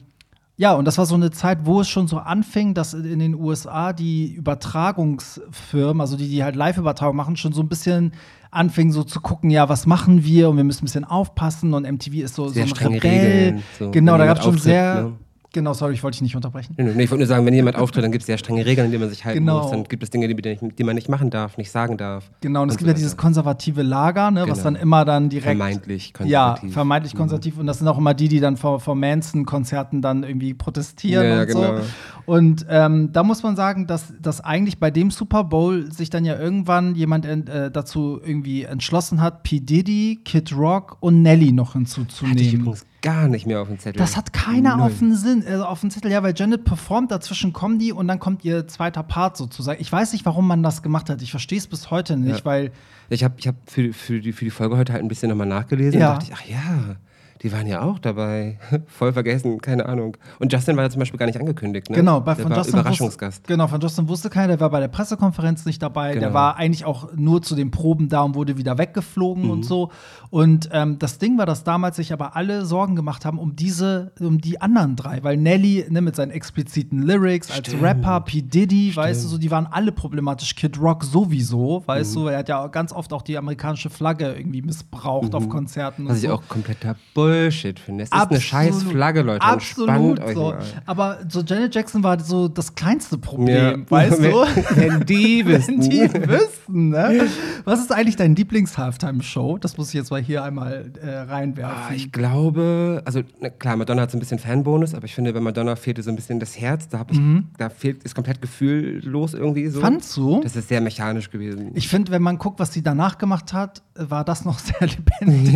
[0.62, 3.34] ja, und das war so eine Zeit, wo es schon so anfing, dass in den
[3.34, 8.12] USA die Übertragungsfirmen, also die, die halt Live-Übertragung machen, schon so ein bisschen
[8.52, 11.92] anfingen so zu gucken, ja, was machen wir und wir müssen ein bisschen aufpassen und
[11.92, 13.12] MTV ist so, Sehr so ein strenge Rebell.
[13.12, 15.02] Regeln, so, genau, da gab es schon sehr.
[15.02, 15.14] ne?
[15.54, 16.76] Genau, sorry, ich wollte dich nicht unterbrechen.
[16.78, 18.86] Nee, nee, ich wollte nur sagen, wenn jemand auftritt, dann gibt es sehr strenge Regeln,
[18.86, 19.64] an die man sich halten Genau.
[19.64, 19.72] muss.
[19.72, 22.32] Dann gibt es Dinge, die, die, man nicht machen darf, nicht sagen darf.
[22.40, 23.00] Genau, und es so gibt ja weiter.
[23.00, 24.64] dieses konservative Lager, ne, was Genau.
[24.64, 25.48] dann immer dann direkt.
[25.58, 26.14] Vermeintlich Ja,
[26.54, 26.70] konservativ.
[26.70, 26.74] Mhm.
[26.74, 27.58] vermeintlich konservativ.
[27.58, 31.42] Und das sind auch immer die, die dann vor, vor Manson-Konzerten dann irgendwie protestieren Ja,
[31.42, 31.78] und genau.
[31.78, 31.84] so.
[32.32, 36.24] Und ähm, da muss man sagen, dass, dass eigentlich bei dem Super Bowl sich dann
[36.24, 39.60] ja irgendwann jemand äh, dazu irgendwie entschlossen hat, P.
[39.60, 42.62] Diddy, Kid Rock und Nelly noch Hatte ich hinzuzunehmen.
[42.62, 44.00] übrigens gar nicht mehr auf dem Zettel.
[44.00, 44.86] Das hat keiner Null.
[44.88, 48.08] auf den Sinn, äh, auf den Zettel, ja, weil Janet performt, dazwischen kommen die und
[48.08, 49.82] dann kommt ihr zweiter Part sozusagen.
[49.82, 51.22] Ich weiß nicht, warum man das gemacht hat.
[51.22, 52.46] Ich verstehe es bis heute nicht, Ja.
[52.46, 52.72] weil
[53.10, 55.48] Ich habe ich hab für, für, die, für die Folge heute halt ein bisschen nochmal
[55.48, 56.14] nachgelesen Ja.
[56.14, 56.96] und dachte ich, ach ja,
[57.42, 58.60] die waren ja auch dabei.
[58.88, 60.16] Voll vergessen, keine Ahnung.
[60.40, 61.96] Und Justin war ja zum Beispiel gar nicht angekündigt, ne?
[61.96, 63.40] Genau, bei der von war Justin Überraschungsgast.
[63.44, 66.12] Wusste, genau, von Justin wusste keiner, der war bei der Pressekonferenz nicht dabei.
[66.14, 66.34] Der Genau.
[66.34, 69.50] war eigentlich auch nur zu den Proben da und wurde wieder weggeflogen Mhm.
[69.50, 69.90] und so.
[70.32, 74.14] Und ähm, das Ding war, dass damals sich aber alle Sorgen gemacht haben um diese,
[74.22, 77.84] um die anderen drei, weil Nelly ne, mit seinen expliziten Lyrics als Stimmt.
[77.84, 78.42] Rapper, P.
[78.42, 80.56] Diddy, weißt du, so, die waren alle problematisch.
[80.56, 82.20] Kid Rock sowieso, weißt Mhm.
[82.22, 86.04] du, er hat ja ganz oft auch die amerikanische Flagge irgendwie missbraucht auf Konzerten.
[86.06, 86.08] Mhm.
[86.10, 86.36] Was ich so.
[86.36, 88.06] auch kompletter Bullshit finde.
[88.06, 89.42] Es ist eine scheiß Flagge, Leute.
[89.46, 90.54] Absolut Entspannt so.
[90.86, 93.22] Aber so Janet Jackson war so das kleinste Ja.
[93.22, 94.32] Problem, weißt du?
[94.76, 95.82] Wenn die Wenn wissen.
[95.82, 97.28] die wüssten, ne?
[97.66, 99.58] Was ist eigentlich dein Lieblings-Halftime-Show?
[99.58, 101.78] Das muss ich jetzt mal hier einmal äh, reinwerfen.
[101.90, 103.22] Ah, ich glaube, also
[103.60, 106.16] klar, Madonna hat so ein bisschen Fanbonus, aber ich finde, bei Madonna fehlte so ein
[106.16, 106.88] bisschen das Herz.
[106.88, 107.20] Da, ich,
[107.58, 109.80] da fehlt, ist komplett gefühllos irgendwie so.
[109.80, 109.84] Mhm.
[109.84, 110.42] Fandst du?
[110.42, 111.72] Das ist sehr mechanisch gewesen.
[111.74, 115.54] Ich finde, wenn man guckt, was sie danach gemacht hat, war das noch sehr lebendig.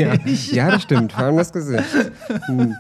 [0.52, 1.14] ja, ja, das stimmt.
[1.14, 1.84] Vor allem das Gesicht.
[2.48, 2.76] Hm.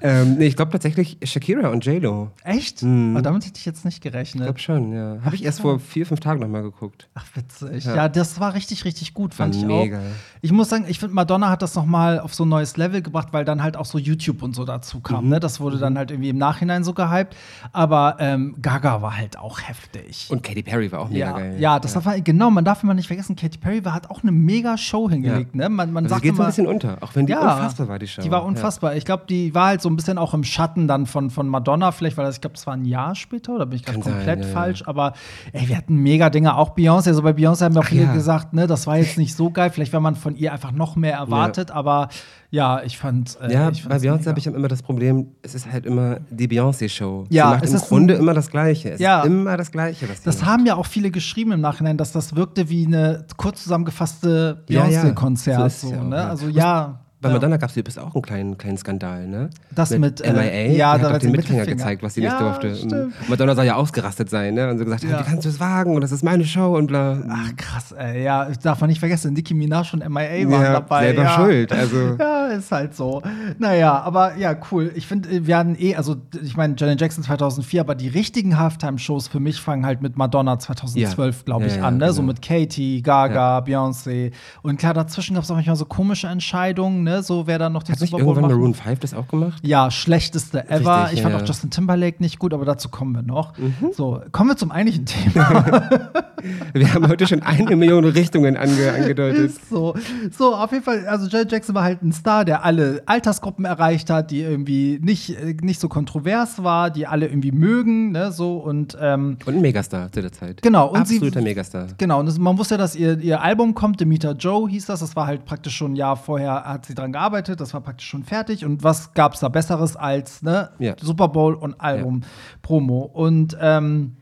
[0.00, 2.30] ähm, nee, ich glaube tatsächlich Shakira und J-Lo.
[2.42, 2.82] Echt?
[2.82, 3.12] Mhm.
[3.16, 4.44] Aber damit hätte ich jetzt nicht Ich gerechnet.
[4.44, 5.18] glaube schon, ja.
[5.24, 7.08] Habe ich erst vor vier, fünf Tagen nochmal geguckt.
[7.14, 7.84] Ach, witzig.
[7.84, 7.96] Ja.
[7.96, 8.08] Ja.
[8.08, 9.98] das war richtig, richtig gut, fand War ich mega.
[9.98, 10.02] auch.
[10.40, 13.00] Ich muss sagen, ich finde, Madonna hat das noch mal auf so ein neues Level
[13.00, 15.02] gebracht, weil dann halt auch so YouTube und so dazu Mhm.
[15.02, 15.28] kam.
[15.30, 15.40] Ne?
[15.40, 17.34] Das wurde dann halt irgendwie im Nachhinein so gehypt.
[17.72, 20.26] Aber ähm, Gaga war halt auch heftig.
[20.30, 21.56] Und Katy Perry war auch mega ja, geil.
[21.58, 24.32] ja, das War, genau, man darf immer nicht vergessen, Katy Perry war, hat auch eine
[24.32, 25.54] mega Show hingelegt.
[25.54, 25.70] Ne?
[25.70, 27.98] Man, man Also sie sagt geht immer, ein bisschen unter, auch wenn die unfassbar war,
[27.98, 28.20] die Show.
[28.20, 28.94] Die war unfassbar.
[28.96, 31.90] Ich glaube, die war halt so ein bisschen auch im Schatten dann von, von Madonna,
[31.92, 34.12] vielleicht, weil das, ich glaube, das war ein Jahr später oder bin ich gerade sein,
[34.12, 34.52] komplett ja, ja.
[34.52, 34.82] falsch.
[34.86, 35.14] Aber
[35.54, 36.54] ey, wir hatten mega Dinge.
[36.56, 38.12] Auch Beyoncé, also bei Beyoncé haben wir auch Ach viele ja.
[38.12, 39.70] gesagt, ne, das war jetzt nicht so geil.
[39.70, 42.08] Vielleicht, wenn man von ihr einfach noch mehr erwartet, aber
[42.50, 43.36] ja, ich fand.
[43.42, 46.46] Äh, Ja, ich bei Beyoncé habe ich immer das Problem, es ist halt immer die
[46.46, 47.24] Beyoncé-Show.
[47.30, 48.90] Ja, sie macht es im ist Grunde ein- immer das Gleiche.
[48.92, 49.20] Es Ja.
[49.20, 50.06] ist immer das Gleiche.
[50.06, 50.46] Das macht.
[50.46, 54.86] haben ja auch viele geschrieben im Nachhinein, dass das wirkte wie eine kurz zusammengefasste Ja,
[54.86, 55.02] ja.
[55.02, 55.72] Beyoncé-Konzert.
[55.72, 56.16] So So, ja ne?
[56.16, 56.28] ja.
[56.28, 57.00] Also ja.
[57.24, 57.34] Bei ja.
[57.34, 59.50] Madonna gab es übrigens auch einen kleinen, kleinen Skandal, ne?
[59.70, 61.64] Das mit, äh, MIA, ja, da hat doch den Mittelfinger Mittelfinger.
[61.76, 62.76] gezeigt, was sie Ja, nicht durfte.
[62.76, 63.14] stimmt.
[63.28, 64.68] Madonna soll ja ausgerastet sein, ne?
[64.70, 65.20] Und so gesagt, Ja.
[65.20, 65.94] wie kannst du es wagen?
[65.94, 67.18] Und das ist meine Show und bla.
[67.28, 71.06] Ach krass, ey, ja, darf man nicht vergessen, Nicki Minaj und MIA waren ja, dabei.
[71.06, 71.34] selber ja.
[71.34, 71.72] schuld.
[71.72, 73.22] Also, Ja, ist halt so.
[73.58, 74.92] Naja, aber ja, cool.
[74.94, 79.28] Ich finde, wir hatten eh, also ich meine, Janet Jackson 2004, aber die richtigen Halftime-Shows
[79.28, 81.42] für mich fangen halt mit Madonna 2012, Ja.
[81.44, 82.12] glaube ich, an, ne?
[82.12, 82.32] So genau.
[82.32, 84.32] mit Katie, Gaga, Beyoncé.
[84.62, 87.13] Und klar, dazwischen gab es auch manchmal so komische Entscheidungen, ne?
[87.14, 87.22] Ne?
[87.22, 88.56] So wer dann noch den Hat Super Bowl irgendwann machen.
[88.56, 89.60] Maroon 5 das auch gemacht?
[89.62, 91.02] Ja, schlechteste ever.
[91.04, 91.46] Richtig, ich fand ja, auch.
[91.46, 93.52] Justin Timberlake nicht gut, aber dazu kommen wir noch.
[93.92, 95.88] So, kommen wir zum eigentlichen Thema.
[96.74, 99.46] Wir haben heute schon eine Million Richtungen ange angedeutet.
[99.46, 99.94] Ist so.
[100.36, 104.10] So, auf jeden Fall, also Janet Jackson war halt ein Star, der alle Altersgruppen erreicht
[104.10, 108.58] hat, die irgendwie nicht, äh, nicht so kontrovers war, die alle irgendwie mögen, ne, so
[108.58, 110.60] und ähm, Und ein Megastar zu der Zeit.
[110.60, 111.86] Genau, und sie- Absoluter Megastar.
[111.96, 115.00] Genau, und man wusste ja, dass ihr, ihr Album kommt, Demeter Joe hieß das.
[115.00, 118.08] Das war halt praktisch schon ein Jahr vorher, hat sie dran gearbeitet, das war praktisch
[118.08, 118.64] schon fertig.
[118.64, 120.94] Und was gab es da Besseres als ne, Ja.
[121.00, 123.02] Super Bowl und Album-Promo?
[123.12, 124.16] Und ähm,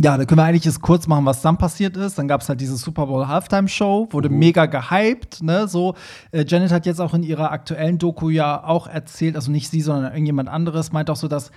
[0.00, 2.18] ja, da können wir eigentlich jetzt kurz machen, was dann passiert ist.
[2.18, 4.38] Dann gab es halt diese Super Bowl Halftime Show, wurde Mhm.
[4.38, 5.68] mega gehypt, ne?
[5.68, 5.94] So,
[6.32, 9.80] äh, Janet hat jetzt auch in ihrer aktuellen Doku ja auch erzählt, also nicht sie,
[9.82, 11.52] sondern irgendjemand anderes, meint auch so, dass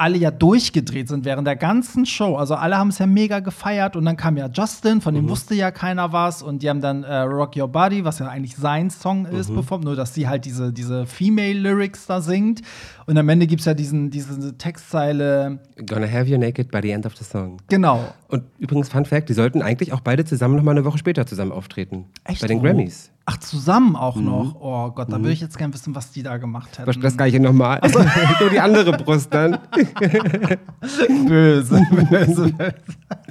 [0.00, 2.36] alle ja durchgedreht sind während der ganzen Show.
[2.36, 5.28] Also alle haben es ja mega gefeiert und dann kam ja Justin, von dem Mhm.
[5.30, 8.56] wusste ja keiner was und die haben dann äh, Rock Your Body, was ja eigentlich
[8.56, 9.54] sein Song ist, Mhm.
[9.56, 12.62] performt, nur dass sie halt diese, diese Female Lyrics da singt.
[13.06, 16.90] Und am Ende gibt es ja diesen, diese Textzeile, Gonna have you naked by the
[16.90, 17.58] end of the song.
[17.68, 20.98] genau, Und übrigens, Fun Fact, die sollten eigentlich auch beide zusammen noch mal eine Woche
[20.98, 22.06] später zusammen auftreten.
[22.24, 22.40] Echt?
[22.40, 22.62] Bei den.
[22.62, 23.10] Grammys.
[23.32, 24.24] Ach, zusammen auch Mhm.
[24.24, 24.56] noch.
[24.60, 27.00] Oh Gott, da würde ich jetzt gerne wissen, was die da gemacht hätten.
[27.00, 27.80] das gleiche nochmal.
[28.40, 29.58] Nur die andere Brust dann.
[31.28, 32.42] böse, böse.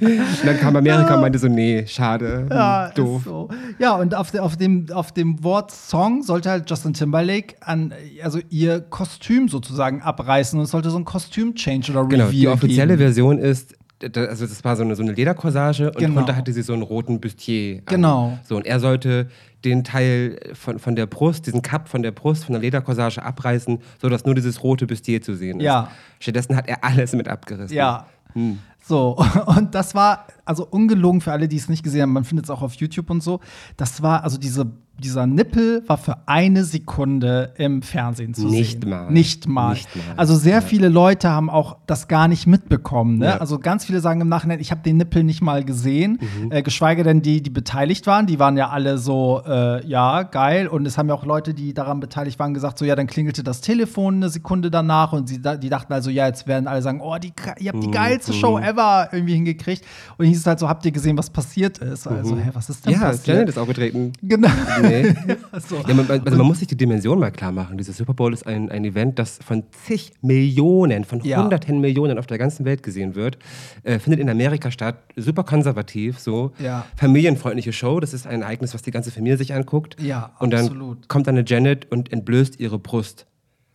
[0.00, 3.22] Und dann kam Amerika und meinte so, nee, schade, Ja, doof.
[3.24, 3.48] So.
[3.78, 7.92] Ja, und auf, de, auf, dem, auf dem Wort Song sollte halt Justin Timberlake an,
[8.22, 12.48] also ihr Kostüm sozusagen abreißen und es sollte so ein Kostüm-Change oder Genau, Reveal die
[12.48, 13.02] offizielle geben.
[13.02, 16.14] Version ist, also das war so eine, so eine Ledercorsage und Genau.
[16.16, 17.78] drunter hatte sie so einen roten Bustier.
[17.78, 17.82] an.
[17.86, 18.38] Genau.
[18.44, 19.28] So, und er sollte
[19.64, 23.78] den Teil von, von der Brust, diesen Cup von der Brust, von der Ledercorsage abreißen,
[24.00, 25.66] sodass nur dieses rote Bustier zu sehen ist.
[25.66, 25.90] Ja.
[26.18, 27.76] Stattdessen hat er alles mit abgerissen.
[27.76, 28.06] Ja.
[28.32, 28.58] Hm.
[28.82, 29.16] So,
[29.46, 32.50] und das war, also ungelogen für alle, die es nicht gesehen haben, man findet es
[32.50, 33.40] auch auf YouTube und so.
[33.76, 34.66] Das war, also diese,
[34.98, 38.90] dieser Nippel war für eine Sekunde im Fernsehen zu Nicht sehen.
[38.90, 39.10] mal.
[39.10, 39.72] Nicht mal.
[39.72, 40.02] Nicht mal.
[40.18, 43.16] Also sehr viele Leute haben auch das gar nicht mitbekommen.
[43.18, 43.26] Ne?
[43.26, 43.36] Ja.
[43.38, 46.18] Also ganz viele sagen im Nachhinein, ich habe den Nippel nicht mal gesehen.
[46.42, 46.52] Mhm.
[46.52, 48.26] Äh, geschweige denn die, die beteiligt waren.
[48.26, 50.68] Die waren ja alle so, äh, ja, geil.
[50.68, 53.42] Und es haben ja auch Leute, die daran beteiligt waren, gesagt, so, ja, dann klingelte
[53.42, 55.14] das Telefon eine Sekunde danach.
[55.14, 57.88] Und sie, die dachten also, ja, jetzt werden alle sagen, oh, die, ihr habt die
[57.88, 57.92] Mhm.
[57.92, 58.79] geilste Show ever
[59.12, 59.84] irgendwie hingekriegt.
[60.18, 62.06] Und hieß es halt so, habt ihr gesehen, was passiert ist?
[62.06, 63.00] Also, hä, was ist denn Mhm.
[63.00, 63.26] Ja, passiert?
[63.26, 64.12] Janet ist aufgetreten.
[64.22, 64.48] Genau.
[64.82, 65.14] Nee.
[65.68, 65.76] so.
[65.86, 67.78] Ja, man, also man muss sich die Dimension mal klar machen.
[67.78, 71.42] Dieses Super Bowl ist ein, ein Event, das von zig Millionen, von Ja.
[71.42, 73.38] hunderten Millionen auf der ganzen Welt gesehen wird.
[73.82, 76.52] Äh, findet in Amerika statt, super konservativ, so.
[76.58, 76.84] Ja.
[76.96, 79.96] Familienfreundliche Show, das ist ein Ereignis, was die ganze Familie sich anguckt.
[80.00, 81.08] Ja, und dann absolut.
[81.08, 83.26] kommt dann eine Janet und entblößt ihre Brust.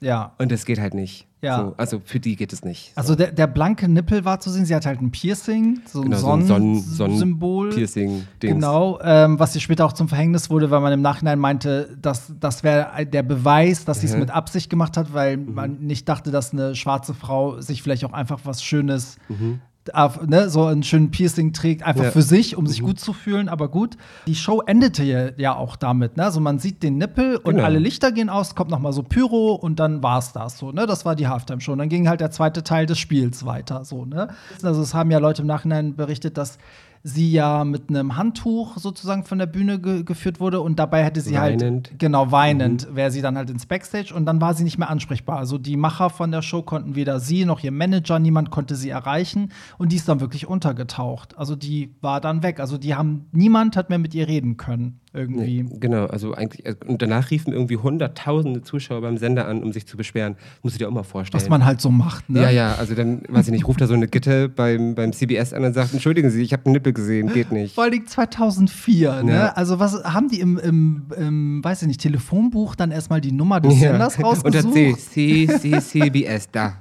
[0.05, 0.33] Ja.
[0.37, 1.27] Und das geht halt nicht.
[1.41, 1.59] Ja.
[1.59, 2.91] So, also für die geht es nicht.
[2.95, 4.65] Also der, der blanke Nippel war zu sehen.
[4.65, 6.81] Sie hat halt ein Piercing, so ein Genau, so ein Sonnen
[7.17, 7.71] Symbol.
[7.71, 8.25] Sonnen-Piercing-Dings.
[8.39, 12.31] Genau, ähm, was ihr später auch zum Verhängnis wurde, weil man im Nachhinein meinte, dass
[12.39, 14.19] das wäre der Beweis, dass sie es Mhm.
[14.21, 18.13] mit Absicht gemacht hat, weil man nicht dachte, dass eine schwarze Frau sich vielleicht auch
[18.13, 19.35] einfach was Schönes auf,
[20.25, 22.11] ne, so einen schönen Piercing trägt, einfach Ja.
[22.11, 23.97] für sich, um sich gut zu fühlen, aber gut.
[24.27, 26.23] Die Show endete ja, ja auch damit, ne?
[26.23, 27.65] Also man sieht den Nippel und Genau.
[27.65, 30.85] alle Lichter gehen aus, kommt noch mal so Pyro und dann war's das so, ne?
[30.87, 31.73] Das war die Halftime Show.
[31.73, 34.29] Und dann ging halt der zweite Teil des Spiels weiter, so, ne?
[34.63, 36.57] Also es haben ja Leute im Nachhinein berichtet, dass
[37.07, 41.21] sie ja mit einem Handtuch sozusagen von der Bühne ge geführt wurde und dabei hätte
[41.21, 41.89] sie Weinend.
[41.89, 44.89] halt genau weinend wäre sie dann halt ins Backstage und dann war sie nicht mehr
[44.89, 45.37] ansprechbar.
[45.37, 48.89] Also die Macher von der Show konnten weder sie noch ihr Manager, niemand konnte sie
[48.89, 51.37] erreichen und die ist dann wirklich untergetaucht.
[51.37, 52.59] Also die war dann weg.
[52.59, 55.63] Also die haben niemand hat mehr mit ihr reden können irgendwie.
[55.63, 59.71] Nee, genau, also eigentlich, äh, und danach riefen irgendwie hunderttausende Zuschauer beim Sender an, um
[59.71, 60.35] sich zu beschweren.
[60.61, 61.41] Musst du dir auch mal vorstellen.
[61.41, 62.41] Was man halt so macht, ne?
[62.41, 65.53] Ja, ja, also dann, weiß ich nicht, ruft da so eine Gitte beim, beim CBS
[65.53, 67.75] an und sagt, entschuldigen Sie, ich habe einen Nippel gesehen, geht nicht.
[67.75, 69.33] Vor allem 2004, ne?
[69.33, 69.47] Ja.
[69.53, 73.61] Also was haben die im, im, im, weiß ich nicht, Telefonbuch dann erstmal die Nummer
[73.61, 74.65] des Senders rausgesucht?
[74.65, 74.95] Unter C,
[75.47, 76.73] C, C, CBS, da.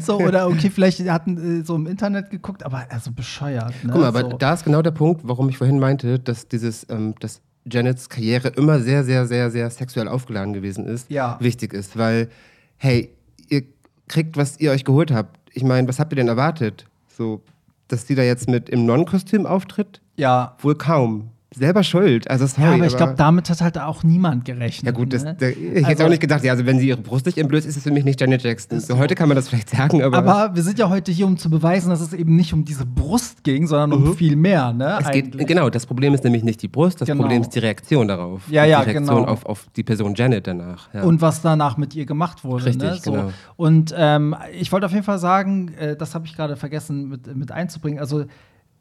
[0.00, 3.74] So, oder okay, vielleicht hatten äh, so im Internet geguckt, aber also bescheuert.
[3.84, 3.90] Ne?
[3.92, 4.36] Guck mal, aber so.
[4.36, 8.48] da ist genau der Punkt, warum ich vorhin meinte, dass dieses, ähm, dass Janets Karriere
[8.48, 11.36] immer sehr, sehr, sehr, sehr sexuell aufgeladen gewesen ist, Ja.
[11.40, 12.28] wichtig ist, weil,
[12.76, 13.10] hey,
[13.48, 13.64] ihr
[14.08, 15.38] kriegt, was ihr euch geholt habt.
[15.52, 16.86] Ich meine, was habt ihr denn erwartet?
[17.08, 17.42] So,
[17.88, 20.00] dass die da jetzt mit im Non-Kostüm auftritt?
[20.16, 20.56] ja.
[20.60, 21.30] Wohl kaum.
[21.54, 22.30] Selber schuld.
[22.30, 24.84] Also sorry, ja, aber ich glaube, damit hat halt auch niemand gerechnet.
[24.84, 25.34] Ja gut, das, ne?
[25.38, 27.66] da, ich hätte Also- auch nicht gedacht, ja, also wenn sie ihre Brust nicht entblößt,
[27.66, 28.78] ist es für mich nicht Janet Jackson.
[28.80, 31.38] So, heute kann man das vielleicht sagen, aber, aber wir sind ja heute hier, um
[31.38, 34.98] zu beweisen, dass es eben nicht um diese Brust ging, sondern um viel mehr, ne?
[35.00, 35.06] Mhm.
[35.06, 37.22] es geht, genau, das Problem ist nämlich nicht die Brust, das Genau.
[37.22, 38.42] Problem ist die Reaktion darauf.
[38.50, 39.28] Ja, ja, die Reaktion genau.
[39.32, 40.92] auf, auf die Person Janet danach.
[40.92, 41.04] Ja.
[41.04, 42.66] Und was danach mit ihr gemacht wurde.
[42.66, 42.98] Richtig, ne?
[43.02, 43.12] so.
[43.12, 43.32] genau.
[43.56, 47.34] Und ähm, ich wollte auf jeden Fall sagen, äh, das habe ich gerade vergessen mit,
[47.34, 47.98] mit einzubringen.
[48.00, 48.26] Also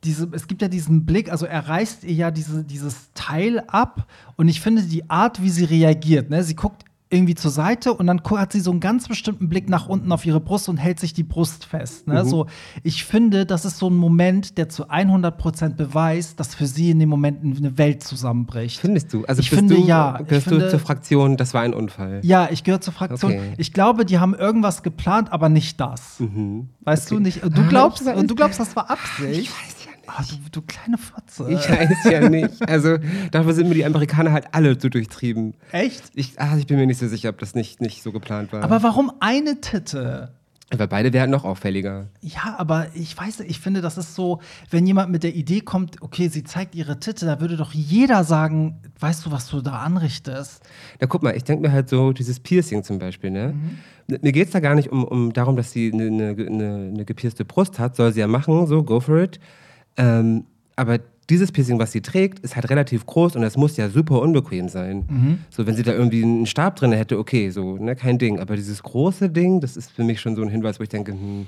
[0.08, 4.08] diese, es gibt ja diesen Blick, also er reißt ihr ja diese, dieses Teil ab
[4.38, 8.08] und ich finde die Art, wie sie reagiert, ne, sie guckt irgendwie zur Seite und
[8.08, 11.00] dann hat sie so einen ganz bestimmten Blick nach unten auf ihre Brust und hält
[11.00, 12.06] sich die Brust fest.
[12.08, 12.24] Ne?
[12.24, 12.28] Mhm.
[12.28, 12.48] So,
[12.84, 17.00] ich finde, das ist so ein Moment, der zu 100% beweist, dass für sie in
[17.00, 18.80] dem Moment eine Welt zusammenbricht.
[18.82, 19.24] Findest du?
[19.26, 20.18] Also Ich bist finde, du, ja.
[20.22, 22.20] Gehörst finde- du zur Fraktion, das war ein Unfall?
[22.24, 23.32] Ja, ich gehöre zur Fraktion.
[23.32, 23.54] Okay.
[23.58, 26.22] Ich glaube, die haben irgendwas geplant, aber nicht das.
[26.82, 27.42] Weißt du nicht?
[27.44, 29.40] Und du glaubst, du glaubst, das war Absicht?
[29.44, 29.77] Ich weiß.
[30.08, 31.52] Ah, du, du kleine Fotze.
[31.52, 32.68] Ich weiß ja nicht.
[32.68, 32.98] Also
[33.32, 35.54] dafür sind mir die Amerikaner halt alle so durchtrieben.
[35.72, 36.04] Echt?
[36.16, 38.64] Ich, ah, ich bin mir nicht so sicher, ob das nicht, nicht so geplant war.
[38.64, 40.32] Aber warum eine Titte?
[40.76, 42.08] Weil beide wären noch auffälliger.
[42.20, 46.02] Ja, aber ich weiß, ich finde, das ist so, wenn jemand mit der Idee kommt,
[46.02, 49.80] okay, sie zeigt ihre Titte, da würde doch jeder sagen, weißt du, was du da
[49.80, 50.62] anrichtest?
[51.00, 53.54] Na guck mal, ich denke mir halt so, dieses Piercing zum Beispiel, ne?
[53.54, 54.20] Mhm.
[54.22, 57.06] Mir geht es da gar nicht um, um darum, dass sie eine, eine, eine, eine
[57.06, 59.40] gepierste Brust hat, soll sie ja machen, so, go for it.
[59.98, 63.90] Ähm, aber dieses Piercing, was sie trägt, ist halt relativ groß und das muss ja
[63.90, 65.06] super unbequem sein.
[65.10, 65.40] Mhm.
[65.50, 68.40] So, wenn sie da irgendwie einen Stab drin hätte, okay, so, ne, kein Ding.
[68.40, 71.12] Aber dieses große Ding, das ist für mich schon so ein Hinweis, wo ich denke,
[71.12, 71.48] hm,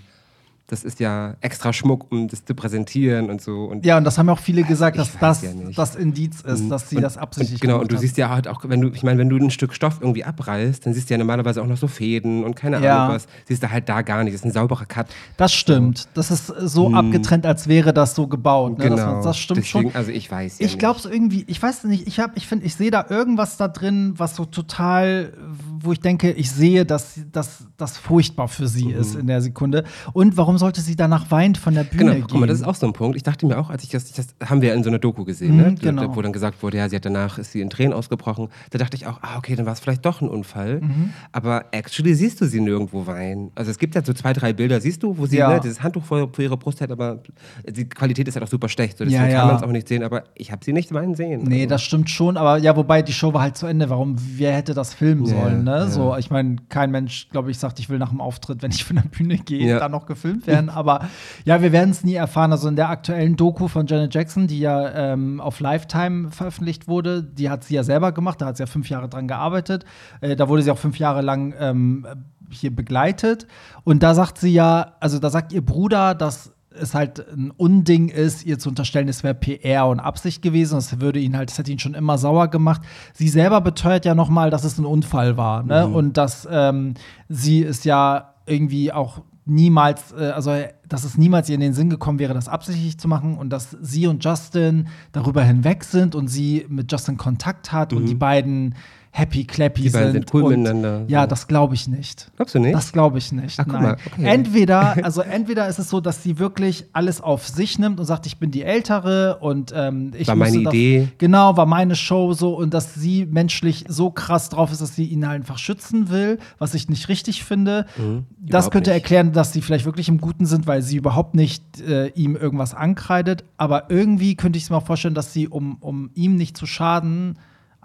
[0.69, 3.65] das ist ja extra Schmuck, um das zu präsentieren und so.
[3.65, 6.69] Und Ja, und das haben ja auch viele gesagt, dass das ja das Indiz ist,
[6.69, 8.89] dass sie und, das absichtlich und, Genau, und du siehst ja halt auch, wenn du,
[8.89, 11.65] ich meine, wenn du ein Stück Stoff irgendwie abreißt, dann siehst du ja normalerweise auch
[11.65, 13.05] noch so Fäden und keine Ja.
[13.05, 13.27] Ahnung was.
[13.47, 14.33] Siehst du halt da gar nicht.
[14.33, 15.07] Das ist ein sauberer Cut.
[15.37, 16.07] Das stimmt.
[16.13, 18.77] Das ist so abgetrennt, als wäre das so gebaut.
[18.77, 18.89] Ne?
[18.89, 19.15] Genau.
[19.15, 19.95] Das, das stimmt Deswegen, schon.
[19.95, 22.65] Also ich weiß ja Ich glaube so irgendwie, ich weiß nicht, ich habe, ich finde,
[22.65, 25.33] ich sehe da irgendwas da drin, was so total,
[25.79, 29.83] wo ich denke, ich sehe, dass das furchtbar für sie ist in der Sekunde.
[30.13, 32.25] Und warum sollte sie danach weinend von der Bühne Genau, gehen?
[32.29, 33.15] guck mal, das ist auch so ein Punkt.
[33.17, 35.23] Ich dachte mir auch, als ich das, das haben wir ja in so einer Doku
[35.25, 35.75] gesehen, Mhm, ne?
[35.81, 36.15] genau.
[36.15, 38.49] wo dann gesagt wurde, ja, sie hat danach ist sie in Tränen ausgebrochen.
[38.69, 40.81] Da dachte ich auch, ah, okay, dann war es vielleicht doch ein Unfall.
[40.81, 41.09] Mhm.
[41.31, 43.51] Aber actually siehst du sie nirgendwo weinen.
[43.55, 45.49] Also es gibt ja so zwei, drei Bilder, siehst du, wo sie Ja.
[45.53, 47.23] ne, dieses Handtuch vor, vor ihrer Brust hat, aber
[47.67, 48.97] die Qualität ist halt auch super schlecht.
[48.97, 49.39] So, Ja, deswegen ja.
[49.39, 51.43] kann man es auch nicht sehen, aber ich habe sie nicht weinen sehen.
[51.43, 53.89] Nee, Also- das stimmt schon, aber ja, wobei die Show war halt zu Ende.
[53.89, 55.71] Warum, wer hätte das filmen Ja, sollen, ne?
[55.71, 55.87] ja.
[55.87, 58.83] So, ich meine, kein Mensch, glaube ich, sagt, ich will nach dem Auftritt, wenn ich
[58.83, 59.79] von der Bühne gehe, Ja.
[59.79, 60.48] dann noch gefilmt werden.
[60.69, 61.07] Aber
[61.45, 62.51] ja, wir werden es nie erfahren.
[62.51, 67.23] Also in der aktuellen Doku von Janet Jackson, die ja ähm, auf Lifetime veröffentlicht wurde,
[67.23, 69.85] die hat sie ja selber gemacht, da hat sie ja fünf Jahre dran gearbeitet.
[70.21, 72.05] Äh, da wurde sie auch fünf Jahre lang ähm,
[72.49, 73.47] hier begleitet.
[73.83, 78.09] Und da sagt sie ja, also da sagt ihr Bruder, dass es halt ein Unding
[78.09, 80.75] ist, ihr zu unterstellen, es wäre PR und Absicht gewesen.
[80.75, 82.81] Das würde ihn halt, das hätte ihn schon immer sauer gemacht.
[83.13, 85.87] Sie selber beteuert ja noch mal, dass es ein Unfall war, ne?
[85.87, 86.93] Und dass ähm,
[87.27, 90.55] sie es ja irgendwie auch niemals, äh, also
[90.87, 93.77] dass es niemals ihr in den Sinn gekommen wäre, das absichtlich zu machen und dass
[93.81, 98.75] sie und Justin darüber hinweg sind und sie mit Justin Kontakt hat und die beiden
[99.11, 99.81] happy clappy.
[99.83, 100.11] Die sind.
[100.11, 101.03] sind cool und, miteinander.
[101.07, 102.31] Ja, das glaube ich nicht.
[102.35, 102.75] Glaubst du nicht?
[102.75, 103.59] Das glaube ich nicht.
[103.59, 103.81] Ach, guck nein.
[103.83, 104.23] mal, okay.
[104.25, 108.25] Entweder, also entweder ist es so, dass sie wirklich alles auf sich nimmt und sagt,
[108.27, 111.07] ich bin die Ältere und ähm, ich War meine musste das- Idee.
[111.17, 115.05] Genau, war meine Show so und dass sie menschlich so krass drauf ist, dass sie
[115.05, 117.85] ihn einfach schützen will, was ich nicht richtig finde.
[117.85, 118.25] das Mhm.
[118.47, 119.01] überhaupt könnte nicht.
[119.01, 122.73] erklären, dass sie vielleicht wirklich im Guten sind, weil sie überhaupt nicht äh, ihm irgendwas
[122.73, 123.43] ankreidet.
[123.57, 126.65] Aber irgendwie könnte ich es mir auch vorstellen, dass sie, um, um ihm nicht zu
[126.65, 127.37] schaden,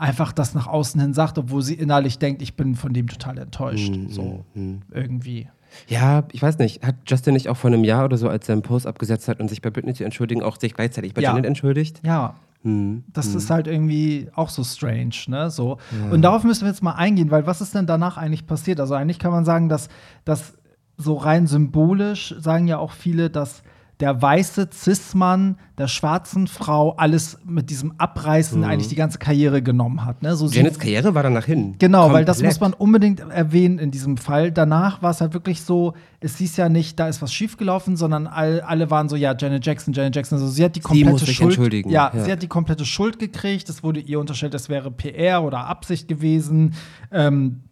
[0.05, 3.39] einfach das nach außen hin sagt, obwohl sie innerlich denkt, ich bin von dem total
[3.39, 3.97] enttäuscht.
[3.97, 4.45] Mhm, so
[4.91, 5.49] irgendwie.
[5.89, 6.85] Ja, ich weiß nicht.
[6.85, 9.41] Hat Justin nicht auch vor einem Jahr oder so, als er einen Post abgesetzt hat
[9.41, 11.31] und sich bei Britney zu entschuldigen, auch sich gleichzeitig bei Ja.
[11.31, 12.03] Janet entschuldigt?
[12.05, 12.35] Ja.
[12.63, 13.05] Hm.
[13.13, 15.51] Das ist halt irgendwie auch so strange, ne?
[15.51, 15.79] So.
[16.11, 18.81] Und darauf müssen wir jetzt mal eingehen, weil was ist denn danach eigentlich passiert?
[18.81, 19.89] Also eigentlich kann man sagen, dass
[20.25, 20.55] das
[20.97, 23.63] so rein symbolisch sagen ja auch viele, dass
[24.05, 30.05] der weiße Cis-Mann der schwarzen Frau alles mit diesem Abreißen eigentlich die ganze Karriere genommen
[30.05, 30.23] hat.
[30.23, 30.37] Ne?
[30.37, 31.77] So sie- Janets Karriere war danach hin.
[31.79, 32.53] Genau, weil das Komplett.
[32.53, 34.53] muss man unbedingt erwähnen in diesem Fall.
[34.53, 38.27] Danach war es halt wirklich so, es hieß ja nicht, da ist was schiefgelaufen, sondern
[38.27, 40.39] all, alle waren so, ja, Janet Jackson, Janet Jackson.
[40.39, 41.73] Also sie hat die komplette sich Schuld.
[41.87, 42.25] Ja, ja.
[42.25, 43.71] sie hat die komplette Schuld gekriegt.
[43.71, 46.75] Es wurde ihr unterstellt, das wäre PR oder Absicht gewesen.
[47.11, 47.63] Ähm,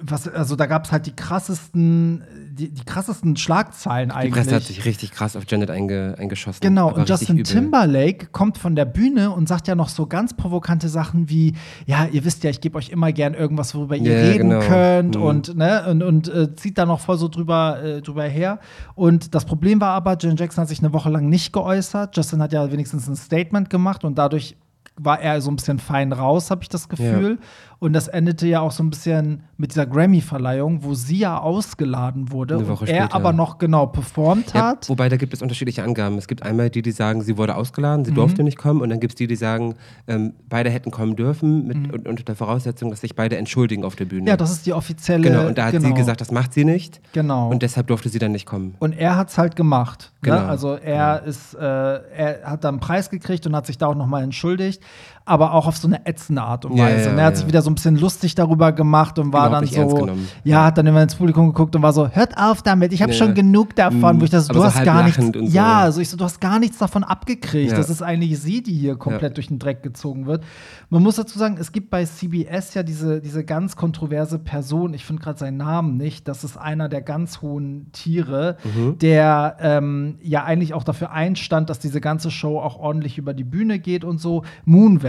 [0.00, 2.24] was, also da gab es halt die krassesten,
[2.56, 4.44] die, die krassesten Schlagzeilen Die eigentlich.
[4.44, 6.60] Presse hat sich richtig krass auf Janet einge, eingeschossen.
[6.60, 7.44] Genau, und Justin.
[7.44, 11.54] Timberlake kommt von der Bühne und sagt ja noch so ganz provokante Sachen wie,
[11.86, 14.60] ja, ihr wisst ja, ich gebe euch immer gern irgendwas, worüber ihr Ja, reden genau.
[14.66, 15.22] könnt Mhm.
[15.22, 18.58] und, ne, und, und äh, zieht da noch voll so drüber, äh, drüber her.
[18.94, 22.16] Und das Problem war aber, Janet Jackson hat sich eine Woche lang nicht geäußert.
[22.16, 24.56] Justin hat ja wenigstens ein Statement gemacht und dadurch
[24.98, 27.38] war er so ein bisschen fein raus, habe ich das Gefühl.
[27.78, 32.32] Und das endete ja auch so ein bisschen mit dieser Grammy-Verleihung, wo sie ja ausgeladen
[32.32, 33.14] wurde Eine und Woche er später.
[33.14, 34.88] aber noch genau performt Ja, hat.
[34.88, 36.16] wobei da gibt es unterschiedliche Angaben.
[36.16, 38.04] Es gibt einmal die, die sagen, sie wurde ausgeladen, Mhm.
[38.06, 38.80] sie durfte nicht kommen.
[38.80, 39.74] Und dann gibt es die, die sagen,
[40.08, 41.66] ähm, beide hätten kommen dürfen, Mhm.
[41.66, 44.28] mit, und, unter der Voraussetzung, dass sich beide entschuldigen auf der Bühne.
[44.30, 45.22] ja, das ist die offizielle.
[45.28, 45.46] genau.
[45.46, 47.00] Und da hat genau, sie gesagt, das macht sie nicht.
[47.12, 47.50] Genau.
[47.50, 48.74] Und deshalb durfte sie dann nicht kommen.
[48.78, 50.12] Und er hat es halt gemacht.
[50.22, 50.30] Ne?
[50.32, 50.46] Genau.
[50.46, 53.94] Also er ist, äh, er hat dann einen Preis gekriegt und hat sich da auch
[53.94, 54.82] nochmal entschuldigt,
[55.26, 57.06] aber auch auf so eine ätzende Art und Ja, Weise.
[57.06, 57.36] ja, Und er hat ja.
[57.38, 60.08] sich wieder so ein bisschen lustig darüber gemacht und war Überhaupt dann so,
[60.44, 63.12] ja, hat dann immer ins Publikum geguckt und war so, hört auf damit, ich habe
[63.12, 63.18] Ja.
[63.18, 64.20] schon genug davon, Mhm.
[64.20, 65.32] wo ich das, Aber du so hast gar nichts, so.
[65.40, 67.72] ja, also ich so, du hast gar nichts davon abgekriegt.
[67.72, 67.76] Ja.
[67.76, 70.44] Das ist eigentlich sie, die hier komplett durch den Dreck gezogen wird.
[70.90, 75.04] Man muss dazu sagen, es gibt bei CBS ja diese, diese ganz kontroverse Person, ich
[75.04, 78.98] finde gerade seinen Namen nicht, das ist einer der ganz hohen Tiere, Mhm.
[78.98, 83.42] der ähm, ja eigentlich auch dafür einstand, dass diese ganze Show auch ordentlich über die
[83.44, 84.44] Bühne geht und so.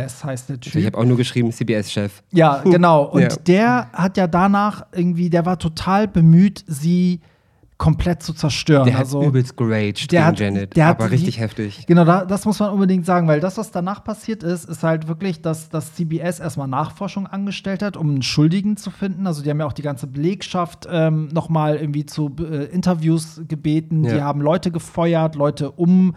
[0.07, 0.75] Moonves heißt der Typ.
[0.75, 2.23] Ich habe auch nur geschrieben, CBS-Chef.
[2.31, 3.03] Ja, genau.
[3.03, 3.27] Und Ja.
[3.29, 7.21] der hat ja danach irgendwie, der war total bemüht, sie
[7.77, 8.85] komplett zu zerstören.
[8.87, 10.75] Der also, hat übelst geraged der hat- Janet.
[10.75, 11.85] der hat aber die- richtig heftig.
[11.85, 15.07] Genau, da, das muss man unbedingt sagen, weil das, was danach passiert ist, ist halt
[15.07, 19.27] wirklich, dass, dass CBS erstmal Nachforschung angestellt hat, um einen Schuldigen zu finden.
[19.27, 24.01] Also die haben ja auch die ganze Belegschaft ähm, nochmal irgendwie zu äh, Interviews gebeten.
[24.01, 24.23] Die Ja.
[24.23, 26.15] haben Leute gefeuert, Leute um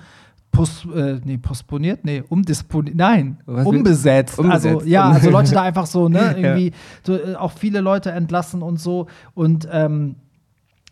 [0.53, 4.39] Pos, äh, nee, postponiert, nee, umdisponiert, nein, Was umbesetzt.
[4.39, 4.75] Umbesetzt.
[4.75, 6.73] Also, ja, also Leute da einfach so, ne, irgendwie
[7.03, 9.07] so, äh, auch viele Leute entlassen und so.
[9.35, 10.17] Und ähm,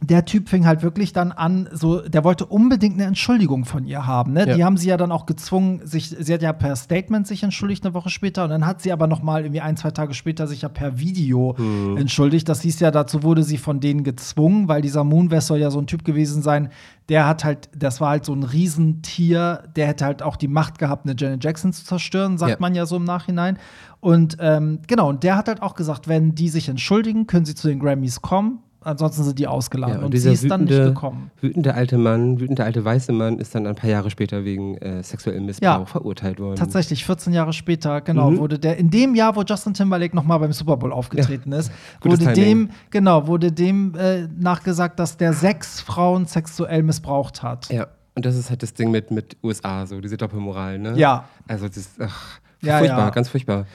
[0.01, 4.07] der Typ fing halt wirklich dann an, so, der wollte unbedingt eine Entschuldigung von ihr
[4.07, 4.33] haben.
[4.33, 4.47] Ne?
[4.47, 4.55] Ja.
[4.55, 7.85] Die haben sie ja dann auch gezwungen, sich, sie hat ja per Statement sich entschuldigt
[7.85, 10.47] eine Woche später und dann hat sie aber noch mal irgendwie ein, zwei Tage später
[10.47, 11.97] sich ja per Video Hm.
[11.97, 12.49] entschuldigt.
[12.49, 15.81] Das hieß ja, dazu wurde sie von denen gezwungen, weil dieser Moonves soll ja so
[15.81, 16.69] ein Typ gewesen sein,
[17.09, 20.79] der hat halt, das war halt so ein Riesentier, der hätte halt auch die Macht
[20.79, 22.57] gehabt, eine Janet Jackson zu zerstören, sagt Ja.
[22.61, 23.59] man ja so im Nachhinein.
[24.01, 27.55] Und ähm, genau, und der hat halt auch gesagt, wenn die sich entschuldigen, können sie
[27.57, 28.61] zu den Grammys kommen.
[28.81, 29.99] Ansonsten sind die ausgeladen.
[29.99, 31.31] Ja, und dieser sie ist dann nicht wütende- gekommen.
[31.41, 35.03] Wütende alte Mann, wütende alte weiße Mann ist dann ein paar Jahre später wegen äh,
[35.03, 35.85] sexuellem Missbrauch Ja.
[35.85, 36.57] verurteilt worden.
[36.57, 38.39] Tatsächlich, 14 Jahre später, genau, Mhm.
[38.39, 42.21] wurde der, in dem Jahr, wo Justin Timberlake nochmal beim Super Bowl aufgetreten ist, Gutes
[42.21, 42.69] wurde Timing.
[42.69, 47.69] dem, genau, wurde dem äh, nachgesagt, dass der sechs Frauen sexuell missbraucht hat.
[47.73, 50.95] Ja, und das ist halt das Ding mit, mit USA, so diese Doppelmoral, ne?
[50.97, 51.25] Ja.
[51.49, 53.11] Also das ist ach, Ja, furchtbar, ja.
[53.11, 53.67] ganz furchtbar.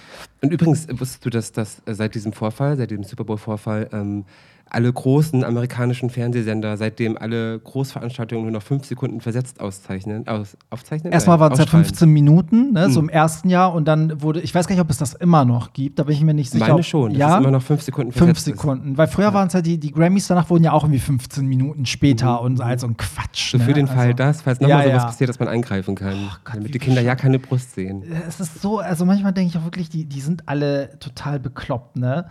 [0.41, 4.23] Und übrigens wusstest du, dass, dass äh, seit diesem Vorfall, seit dem Super Bowl-Vorfall, ähm,
[4.69, 11.13] alle großen amerikanischen Fernsehsender seitdem alle Großveranstaltungen nur noch fünf Sekunden versetzt auszeichnen, aus, aufzeichnen?
[11.13, 11.85] Erstmal waren es ja ausstrahlen.
[11.85, 13.09] 15 Minuten, ne, so Mhm.
[13.09, 15.73] im ersten Jahr und dann wurde, ich weiß gar nicht, ob es das immer noch
[15.73, 16.65] gibt, da bin ich mir nicht sicher.
[16.65, 18.53] Meine ob- schon, ja, immer noch fünf Sekunden fünf versetzt ist.
[18.55, 18.97] Sekunden.
[18.97, 21.85] Weil früher waren es ja die, die Grammys danach wurden ja auch irgendwie 15 Minuten
[21.85, 23.53] später und so, also ein Quatsch.
[23.53, 23.59] Mhm.
[23.59, 23.73] So für ne?
[23.75, 25.05] den Fall also, das, falls nochmal Ja, sowas ja.
[25.09, 26.13] passiert, dass man eingreifen kann.
[26.43, 28.03] Gott, wie damit die Kinder ja keine Brust sehen.
[28.27, 31.97] es ist so, also manchmal denke ich auch wirklich, die, die sind alle total bekloppt,
[31.97, 32.25] ne?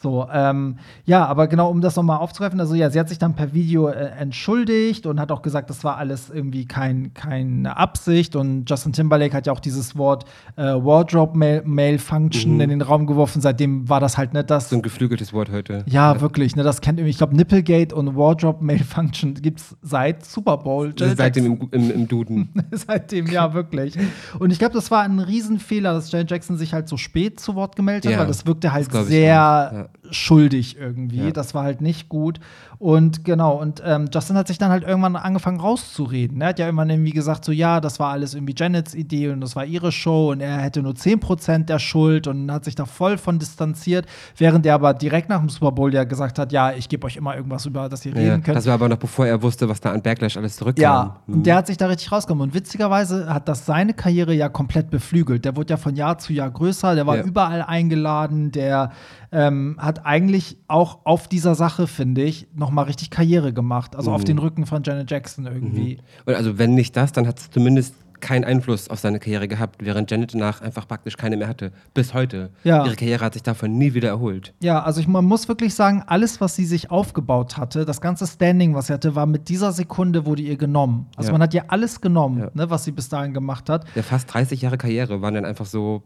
[0.00, 0.76] So, ähm,
[1.06, 3.88] ja, aber genau, um das nochmal aufzugreifen, also ja, sie hat sich dann per Video
[3.88, 8.92] äh, entschuldigt und hat auch gesagt, das war alles irgendwie kein, keine Absicht und Justin
[8.92, 10.24] Timberlake hat ja auch dieses Wort
[10.54, 12.60] äh, Wardrobe Mal Malfunction Mhm.
[12.60, 14.70] in den Raum geworfen, seitdem war das halt nicht das.
[14.70, 15.82] So ein geflügeltes Wort heute.
[15.88, 20.58] ja, wirklich, ne, das kennt irgendwie, ich glaube, Nipplegate und Wardrobe Malfunction gibt's seit Super
[20.58, 20.94] Bowl.
[20.96, 22.50] Seitdem im, im, im Duden.
[22.70, 23.96] Seitdem, ja, wirklich.
[24.38, 27.56] Und ich glaube, das war ein Riesenfehler, dass Janet Jackson sich halt so spät zu
[27.56, 31.24] Wort gemeldet hat, Ja, weil das wirkte halt das sehr auch, schuldig irgendwie.
[31.26, 31.30] Ja.
[31.30, 32.40] Das war halt nicht gut.
[32.78, 36.40] Und genau, und ähm, Justin hat sich dann halt irgendwann angefangen rauszureden.
[36.40, 39.40] Er hat ja irgendwann irgendwie gesagt, so ja, das war alles irgendwie Janets Idee und
[39.40, 42.84] das war ihre Show und er hätte nur 10% der Schuld und hat sich da
[42.86, 44.06] voll von distanziert,
[44.36, 47.16] während er aber direkt nach dem Super Bowl ja gesagt hat, ja, ich gebe euch
[47.16, 48.56] immer irgendwas, über das ihr Ja, reden könnt.
[48.56, 50.82] das war aber noch bevor er wusste, was da an Backlash alles zurückkam.
[50.82, 51.34] Ja, Hm.
[51.34, 52.42] und der hat sich da richtig rausgekommen.
[52.48, 55.44] Und witzigerweise hat das seine Karriere ja komplett beflügelt.
[55.44, 57.22] Der wurde ja von Jahr zu Jahr größer, der war Ja.
[57.24, 58.92] überall eingeladen, der
[59.30, 63.94] ähm, hat eigentlich auch auf dieser Sache, finde ich, nochmal richtig Karriere gemacht.
[63.96, 64.26] Also auf Mhm.
[64.26, 65.98] den Rücken von Janet Jackson irgendwie.
[66.26, 69.76] Und also wenn nicht das, dann hat es zumindest keinen Einfluss auf seine Karriere gehabt,
[69.84, 71.70] während Janet danach einfach praktisch keine mehr hatte.
[71.94, 72.50] Bis heute.
[72.64, 72.84] Ja.
[72.84, 74.54] Ihre Karriere hat sich davon nie wieder erholt.
[74.60, 78.26] Ja, also ich, man muss wirklich sagen, alles, was sie sich aufgebaut hatte, das ganze
[78.26, 81.06] Standing, was sie hatte, war mit dieser Sekunde wurde ihr genommen.
[81.14, 81.32] Also Ja.
[81.34, 82.50] man hat ihr alles genommen, Ja.
[82.54, 83.86] ne, was sie bis dahin gemacht hat.
[83.94, 86.02] Der fast 30 Jahre Karriere waren dann einfach so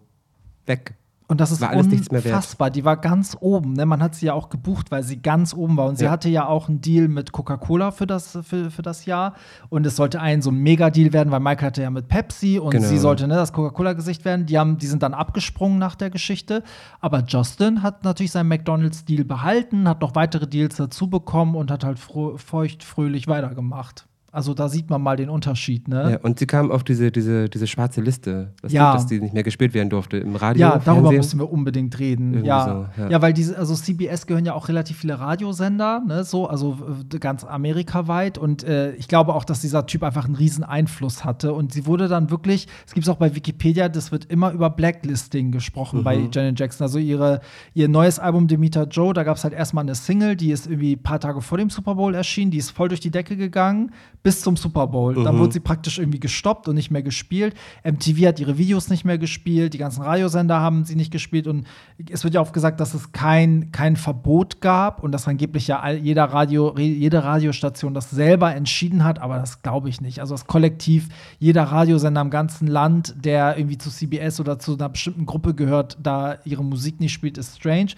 [0.67, 0.95] weg.
[1.29, 2.35] Und das ist War alles nichts mehr wert.
[2.35, 2.71] unfassbar.
[2.71, 3.73] Die war ganz oben.
[3.73, 3.87] Ne?
[3.87, 5.87] Man hat sie ja auch gebucht, weil sie ganz oben war.
[5.87, 6.11] Und sie Ja.
[6.11, 9.35] hatte ja auch einen Deal mit Coca-Cola für das, für, für das Jahr.
[9.71, 12.71] Und es sollte ein so ein Mega-Deal werden, weil Michael hatte ja mit Pepsi und
[12.71, 12.87] Genau.
[12.87, 14.45] sie sollte ne, das Coca-Cola-Gesicht werden.
[14.47, 16.63] Die, haben, die sind dann abgesprungen nach der Geschichte.
[17.01, 21.85] Aber Justin hat natürlich seinen McDonalds-Deal behalten, hat noch weitere Deals dazu bekommen und hat
[21.85, 24.07] halt feucht, fröhlich weitergemacht.
[24.35, 26.13] Also da sieht man mal den Unterschied, ne?
[26.13, 28.93] Ja, und sie kam auf diese, diese, diese schwarze Liste, weißt Ja.
[28.93, 30.63] du, dass die nicht mehr gespielt werden durfte im Radio.
[30.63, 31.17] Ja, darüber Fernsehen.
[31.19, 32.43] müssen wir unbedingt reden.
[32.43, 32.65] Ja.
[32.97, 33.11] so, ja.
[33.11, 33.21] ja.
[33.21, 36.79] weil diese, also CBS gehören ja auch relativ viele Radiosender, ne, so, also
[37.13, 38.39] äh, ganz amerikaweit.
[38.39, 41.53] Und äh, ich glaube auch, dass dieser Typ einfach einen riesen Einfluss hatte.
[41.53, 44.71] Und sie wurde dann wirklich, es gibt es auch bei Wikipedia, das wird immer über
[44.71, 46.87] Blacklisting gesprochen bei Janet Jackson.
[46.87, 47.41] Also ihre,
[47.75, 50.97] ihr neues Album Demeter Joe, da gab es halt erstmal eine Single, die ist irgendwie
[50.97, 53.91] ein paar Tage vor dem Super Bowl erschienen, die ist voll durch die Decke gegangen
[54.23, 55.23] bis zum Super Bowl.
[55.25, 57.55] Dann wurde sie praktisch irgendwie gestoppt und nicht mehr gespielt.
[57.85, 61.67] MTV hat ihre Videos nicht mehr gespielt, die ganzen Radiosender haben sie nicht gespielt und
[62.11, 65.91] es wird ja oft gesagt, dass es kein, kein Verbot gab und dass angeblich ja
[65.91, 70.21] jeder Radio, jede Radiostation das selber entschieden hat, aber das glaube ich nicht.
[70.21, 71.09] Also das Kollektiv,
[71.39, 75.99] jeder Radiosender im ganzen Land, der irgendwie zu CBS oder zu einer bestimmten Gruppe gehört,
[76.01, 77.93] da ihre Musik nicht spielt, ist strange.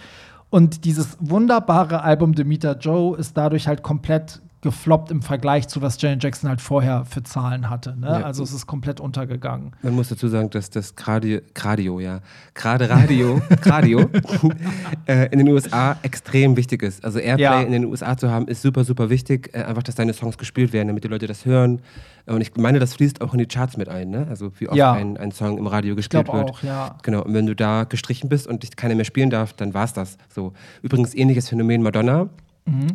[0.49, 6.01] Und dieses wunderbare Album Demeter Joe ist dadurch halt komplett gefloppt im Vergleich zu was
[6.03, 7.97] Janet Jackson halt vorher für Zahlen hatte.
[7.97, 8.07] Ne?
[8.09, 8.13] Ja.
[8.23, 9.71] Also es ist komplett untergegangen.
[9.83, 12.21] Man muss dazu sagen, dass das gerade Radio, ja,
[12.55, 14.11] gerade Radio, Radio
[15.07, 17.05] äh, in den USA extrem wichtig ist.
[17.05, 17.61] Also Airplay Ja.
[17.61, 19.51] in den USA zu haben, ist super, super wichtig.
[19.53, 21.81] Äh, einfach, dass deine Songs gespielt werden, damit die Leute das hören.
[22.27, 24.27] Und ich meine, das fließt auch in die Charts mit ein, ne?
[24.31, 24.93] Also wie oft Ja.
[24.93, 26.51] ein, ein Song im Radio gespielt wird.
[26.51, 26.97] auch, ja.
[27.03, 29.93] Genau, und wenn du da gestrichen bist und dich keiner mehr spielen darf, dann war's
[29.93, 30.17] das.
[30.35, 30.55] So.
[30.83, 32.31] Übrigens ähnliches Phänomen Madonna.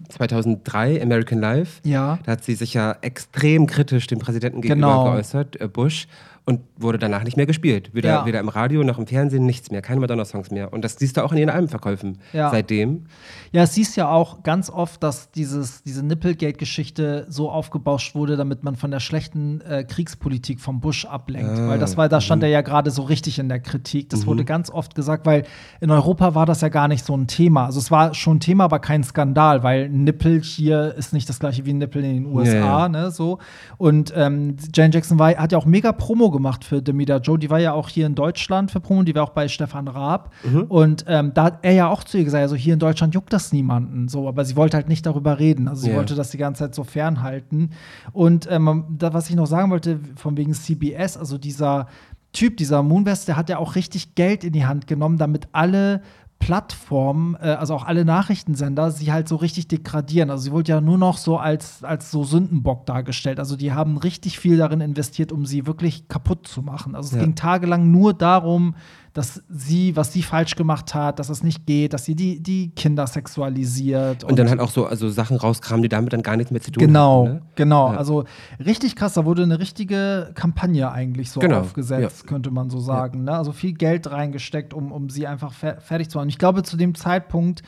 [0.09, 1.81] 2003, American Life.
[1.83, 1.91] Mhm.
[1.91, 2.19] Ja.
[2.23, 5.03] Da hat sie sich ja extrem kritisch dem Präsidenten gegenüber Genau.
[5.11, 6.07] geäußert, äh, Bush,
[6.49, 7.91] und wurde danach nicht mehr gespielt.
[7.93, 8.25] Weder, Ja.
[8.25, 9.83] weder im Radio noch im Fernsehen, nichts mehr.
[9.83, 10.73] Keine Madonna-Songs mehr.
[10.73, 12.49] Und das siehst du auch in ihren Albenverkäufen Ja.
[12.49, 13.05] seitdem.
[13.51, 18.63] Ja, es hieß ja auch ganz oft, dass dieses, diese Nipplegate-Geschichte so aufgebauscht wurde, damit
[18.63, 21.51] man von der schlechten äh, Kriegspolitik vom Bush ablenkt.
[21.51, 22.21] Ah, weil das war, da mhm.
[22.21, 24.09] stand er ja gerade so richtig in der Kritik.
[24.09, 25.43] Das wurde ganz oft gesagt, weil
[25.81, 27.67] in Europa war das ja gar nicht so ein Thema.
[27.67, 31.39] Also es war schon ein Thema, aber kein Skandal, weil Nippel hier ist nicht das
[31.39, 32.89] gleiche wie ein Nippel in den USA, ja.
[32.89, 33.37] ne, so.
[33.77, 37.37] Und ähm, Jane Jackson war, hat ja auch mega Promo gemacht für Demida Joe.
[37.37, 40.33] Die war ja auch hier in Deutschland für Promo, die war auch bei Stefan Raab.
[40.43, 40.63] Mhm.
[40.63, 43.31] Und ähm, da hat er ja auch zu ihr gesagt, also hier in Deutschland juckt
[43.33, 44.07] das niemanden.
[44.07, 45.67] So, aber sie wollte halt nicht darüber reden.
[45.67, 45.95] Also sie Ja.
[45.97, 47.71] wollte das die ganze Zeit so fernhalten.
[48.13, 51.87] Und ähm, da, was ich noch sagen wollte, von wegen CBS, also dieser
[52.31, 56.01] Typ, dieser Moonwest, der hat ja auch richtig Geld in die Hand genommen, damit alle
[56.39, 60.29] Plattformen, äh, also auch alle Nachrichtensender, sie halt so richtig degradieren.
[60.29, 63.39] Also sie wurde ja nur noch so als, als so Sündenbock dargestellt.
[63.39, 66.95] Also die haben richtig viel darin investiert, um sie wirklich kaputt zu machen.
[66.95, 67.21] Also es Ja.
[67.21, 68.75] ging tagelang nur darum,
[69.13, 72.69] dass sie, was sie falsch gemacht hat, dass es nicht geht, dass sie die, die
[72.69, 74.23] Kinder sexualisiert.
[74.23, 76.71] Und, dann halt auch so also Sachen rauskramen, die damit dann gar nichts mehr zu
[76.71, 77.33] tun Genau, haben.
[77.33, 77.41] Ne?
[77.55, 77.91] genau.
[77.91, 77.97] Ja.
[77.97, 78.25] Also
[78.63, 83.23] richtig krass, da wurde eine richtige Kampagne eigentlich so Genau, aufgesetzt, könnte man so sagen.
[83.23, 83.31] Ne?
[83.33, 86.29] Also viel Geld reingesteckt, um, um sie einfach fer fertig zu machen.
[86.29, 87.63] Ich glaube, zu dem Zeitpunkt,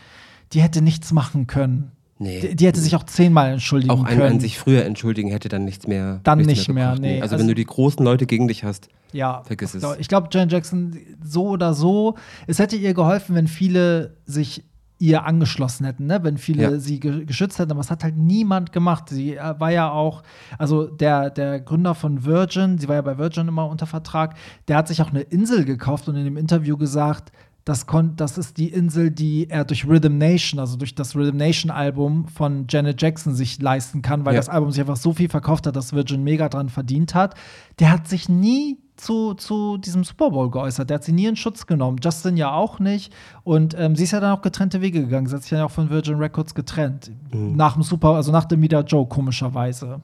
[0.54, 1.92] die hätte nichts machen können.
[2.22, 2.40] Nee.
[2.40, 4.34] Die, die hätte sich auch zehnmal entschuldigen Auch ein können.
[4.34, 6.20] an sich früher entschuldigen hätte dann nichts mehr.
[6.24, 7.16] Dann nichts nicht mehr, gebracht, nee.
[7.22, 9.84] Also, Also- wenn du die großen Leute gegen dich hast, Ja, Vergiss es.
[10.00, 12.16] Ich glaube, Janet Jackson, so oder so,
[12.48, 14.64] es hätte ihr geholfen, wenn viele sich
[15.00, 16.20] ihr angeschlossen hätten, ne?
[16.22, 16.78] wenn viele Ja.
[16.78, 19.10] sie ge geschützt hätten, aber es hat halt niemand gemacht.
[19.10, 20.22] Sie äh, war ja auch,
[20.60, 24.36] also der, der Gründer von Virgin, sie war ja bei Virgin immer unter Vertrag,
[24.68, 27.32] der hat sich auch eine Insel gekauft und in dem Interview gesagt,
[27.64, 31.38] das, kon das ist die Insel, die er durch Rhythm Nation, also durch das Rhythm
[31.38, 34.40] Nation Album von Janet Jackson sich leisten kann, weil Ja.
[34.40, 37.36] das Album sich einfach so viel verkauft hat, dass Virgin mega dran verdient hat.
[37.80, 40.90] Der hat sich nie zu, zu diesem Super Bowl geäußert.
[40.90, 41.98] Der hat sie nie in Schutz genommen.
[42.04, 43.12] Justin ja auch nicht.
[43.44, 45.26] Und ähm, sie ist ja dann auch getrennte Wege gegangen.
[45.28, 47.12] Sie hat sich ja auch von Virgin Records getrennt.
[47.32, 50.02] Nach dem Super, also nach dem Media Joe, komischerweise.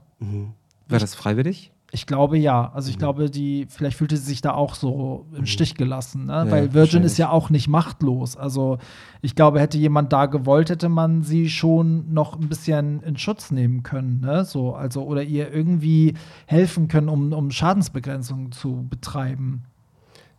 [0.89, 1.71] war das freiwillig?
[1.91, 2.71] Ich glaube ja.
[2.73, 6.33] Also ich glaube, die, vielleicht fühlte sie sich da auch so im Stich gelassen, ne?
[6.45, 8.35] Ja, Weil Virgin ist ja auch nicht machtlos.
[8.35, 8.77] Also
[9.21, 13.51] ich glaube, hätte jemand da gewollt, hätte man sie schon noch ein bisschen in Schutz
[13.51, 14.43] nehmen können, ne?
[14.43, 16.15] So, also, oder ihr irgendwie
[16.45, 19.63] helfen können, um, um Schadensbegrenzung zu betreiben.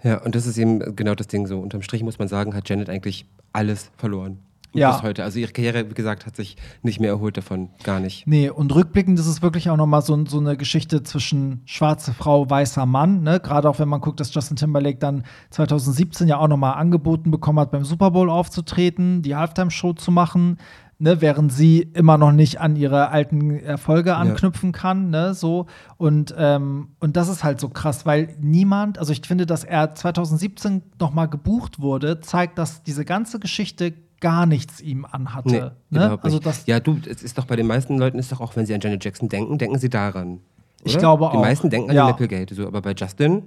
[0.03, 1.59] Ja, und das ist eben genau das Ding so.
[1.61, 4.39] Unterm Strich muss man sagen, hat Janet eigentlich alles verloren.
[4.73, 4.93] Ja.
[4.93, 5.25] Bis heute.
[5.25, 7.71] Also ihre Karriere, wie gesagt, hat sich nicht mehr erholt davon.
[7.85, 8.27] Gar nicht.
[8.27, 12.13] Nee, und rückblickend ist es wirklich auch noch mal so, so eine Geschichte zwischen schwarze
[12.13, 13.23] Frau, weißer Mann.
[13.23, 13.41] Ne?
[13.41, 17.31] Gerade auch wenn man guckt, dass Justin Timberlake dann 2017 ja auch noch mal angeboten
[17.31, 20.59] bekommen hat, beim Super Bowl aufzutreten, die Halftime-Show zu machen.
[21.01, 25.67] Ne, während sie immer noch nicht an ihre alten Erfolge anknüpfen kann, ne, so
[25.97, 29.95] und ähm, und das ist halt so krass, weil niemand, also ich finde, dass er
[29.95, 35.77] 2017 noch mal gebucht wurde, zeigt, dass diese ganze Geschichte gar nichts ihm anhatte.
[35.91, 36.19] Nee, ne?
[36.23, 38.67] Also das, ja, du, es ist doch bei den meisten Leuten ist doch auch, wenn
[38.67, 40.41] sie an Janet Jackson denken, denken sie daran.
[40.85, 41.01] Ich oder?
[41.01, 41.41] glaube Die auch.
[41.41, 42.07] meisten denken an Ja.
[42.07, 43.43] die Nipplegate, so, aber bei Justin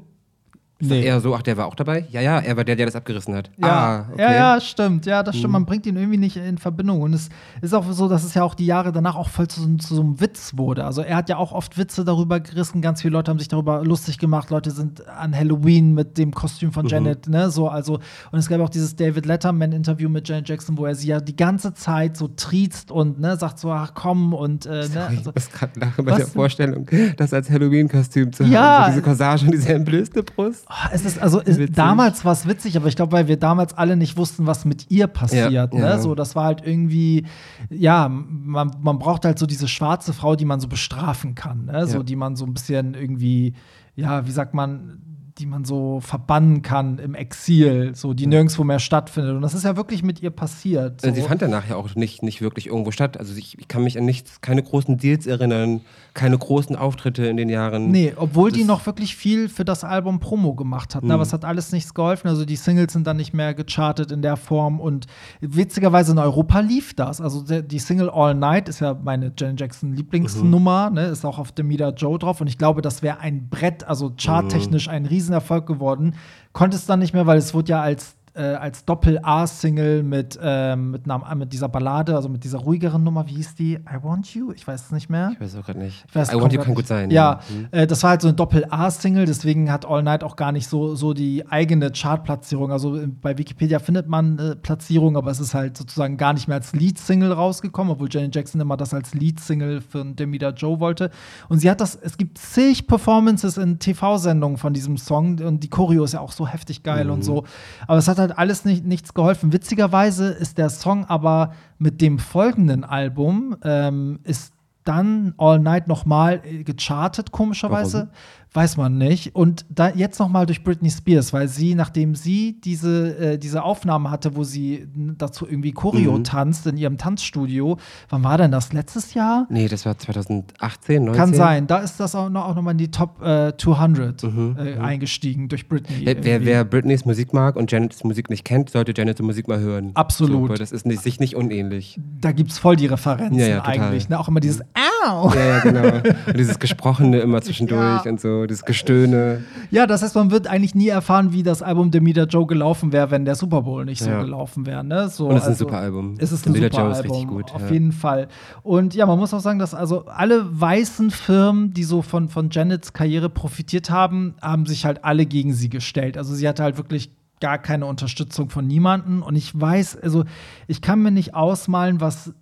[0.82, 1.04] Ist Nee.
[1.04, 2.06] eher so, ach, der war auch dabei?
[2.10, 3.52] Ja, ja, er war der, der das abgerissen hat.
[3.58, 4.22] Ja, ah, okay.
[4.24, 5.06] ja, ja, stimmt.
[5.06, 5.54] Ja, das stimmt.
[5.54, 7.02] Man bringt ihn irgendwie nicht in Verbindung.
[7.02, 7.30] Und es
[7.62, 10.02] ist auch so, dass es ja auch die Jahre danach auch voll zu, zu so
[10.02, 10.84] einem Witz wurde.
[10.84, 12.82] Also er hat ja auch oft Witze darüber gerissen.
[12.82, 14.50] Ganz viele Leute haben sich darüber lustig gemacht.
[14.50, 17.52] Leute sind an Halloween mit dem Kostüm von Janet, ne?
[17.52, 18.00] So, also,
[18.32, 21.36] und es gab auch dieses David Letterman-Interview mit Janet Jackson, wo er sie ja die
[21.36, 25.32] ganze Zeit so triezt und ne, sagt so, ach komm und äh, ne, Ich also,
[25.36, 26.28] muss gerade lachen bei der?
[26.28, 28.62] Vorstellung, das als Halloween-Kostüm zu Ja.
[28.62, 28.84] haben.
[28.86, 30.66] So diese Corsage und diese entblößte Brust.
[30.74, 31.74] Ah, Es ist also Witzig.
[31.76, 34.90] damals war es witzig, aber ich glaube, weil wir damals alle nicht wussten, was mit
[34.90, 35.52] ihr passiert.
[35.52, 35.80] Ja, ne?
[35.82, 36.00] ja.
[36.00, 37.26] So, das war halt irgendwie,
[37.70, 41.88] ja, man, man braucht halt so diese schwarze Frau, die man so bestrafen kann, ne?
[41.88, 42.04] so Ja.
[42.04, 43.54] die man so ein bisschen irgendwie,
[43.96, 45.02] ja, wie sagt man,
[45.42, 49.36] die man so verbannen kann im Exil, so die nirgendwo mehr stattfindet.
[49.36, 51.02] Und das ist ja wirklich mit ihr passiert.
[51.02, 51.08] So.
[51.08, 53.18] Äh, Sie fand danach ja auch nicht, nicht wirklich irgendwo statt.
[53.18, 55.82] Also ich, ich kann mich an nichts, keine großen Deals erinnern,
[56.14, 57.90] keine großen Auftritte in den Jahren.
[57.92, 61.04] Nee, obwohl die Das- noch wirklich viel für das Album Promo gemacht hat.
[61.04, 61.08] Ne?
[61.08, 61.12] Mhm.
[61.14, 62.28] Aber es hat alles nichts geholfen.
[62.28, 64.80] Also die Singles sind dann nicht mehr gechartet in der Form.
[64.80, 65.08] Und
[65.40, 67.20] witzigerweise in Europa lief das.
[67.22, 70.90] Also die Single All Night ist ja meine Janet Jackson Lieblingsnummer.
[70.90, 70.96] Mhm.
[70.96, 71.06] Ne?
[71.08, 72.42] Ist auch auf Demita Joe drauf.
[72.42, 74.94] Und ich glaube, das wäre ein Brett, also charttechnisch Mhm.
[74.94, 76.16] ein Riesenerfolg geworden.
[76.54, 80.92] Konnte es dann nicht mehr, weil es wurde ja als äh, als Doppel-A-Single mit, ähm,
[80.92, 83.74] mit, einer- mit dieser Ballade, also mit dieser ruhigeren Nummer, wie hieß die?
[83.74, 84.52] I Want You?
[84.54, 85.32] Ich weiß es nicht mehr.
[85.34, 86.06] Ich weiß auch gerade nicht.
[86.08, 87.12] Ich weiß, I Want You kann gut sein.
[87.12, 87.68] Ja, Mhm.
[87.72, 90.96] äh, das war halt so eine Doppel-A-Single, deswegen hat All Night auch gar nicht so,
[90.96, 92.72] so die eigene Chartplatzierung.
[92.72, 96.48] Also äh, bei Wikipedia findet man äh, Platzierung, aber es ist halt sozusagen gar nicht
[96.48, 101.10] mehr als Lead-Single rausgekommen, obwohl Janet Jackson immer das als Lead-Single für Demita Joe wollte.
[101.50, 105.70] Und sie hat das, es gibt zig Performances in TV-Sendungen von diesem Song und die
[105.70, 107.12] Choreo ist ja auch so heftig geil Mhm.
[107.12, 107.44] und so.
[107.88, 109.52] Aber es hat halt alles nicht, nichts geholfen.
[109.52, 114.54] Witzigerweise ist der Song aber mit dem folgenden Album ähm, ist
[114.84, 117.98] dann All Night nochmal äh, gechartet, komischerweise.
[117.98, 118.10] Warum?
[118.54, 119.34] Weiß man nicht.
[119.34, 124.12] Und da jetzt nochmal durch Britney Spears, weil sie, nachdem sie diese, äh, diese Aufnahme
[124.12, 124.88] hatte, wo sie
[125.18, 126.24] dazu irgendwie Choreo Mhm.
[126.26, 127.78] tanzt in ihrem Tanzstudio,
[128.10, 128.74] wann war denn das?
[128.74, 129.48] Letztes Jahr?
[129.50, 131.14] Nee, das war 2018, 19.
[131.18, 131.68] Kann sein.
[131.68, 134.78] Da ist das auch noch, auch noch mal in die Top äh, 200 Mhm, äh,
[134.80, 136.02] eingestiegen durch Britney.
[136.06, 139.60] Wer, wer, wer Britneys Musik mag und Janets Musik nicht kennt, sollte Janets Musik mal
[139.60, 139.92] hören.
[139.94, 140.44] Absolut.
[140.44, 142.00] So, weil das ist nicht, sich nicht unähnlich.
[142.20, 144.10] da gibt es voll die Referenzen Ja, ja, eigentlich.
[144.10, 144.20] Ne?
[144.20, 144.62] Auch immer dieses
[145.06, 145.32] Au!
[145.34, 145.82] Ja, ja, genau.
[146.28, 148.12] Und dieses Gesprochene immer zwischendurch Ja.
[148.12, 149.44] und so, dieses Gestöhne.
[149.70, 153.12] Ja, das heißt, man wird eigentlich nie erfahren, wie das Album Demita Joe gelaufen wäre,
[153.12, 154.22] wenn der Super Bowl nicht so Ja.
[154.22, 154.84] gelaufen wäre.
[154.84, 155.10] Ne?
[155.10, 156.16] So, Und es ist ein also, super Album.
[156.18, 157.72] Es ist ein Demita super Joe ist Album, richtig gut, auf ja.
[157.72, 158.28] jeden Fall.
[158.64, 162.50] Und ja, man muss auch sagen, dass also alle weißen Firmen, die so von, von
[162.52, 166.18] Janets Karriere profitiert haben, haben sich halt alle gegen sie gestellt.
[166.18, 169.24] Also sie hatte halt wirklich gar keine Unterstützung von niemandem.
[169.24, 170.24] Und ich weiß, also
[170.68, 172.34] ich kann mir nicht ausmalen, was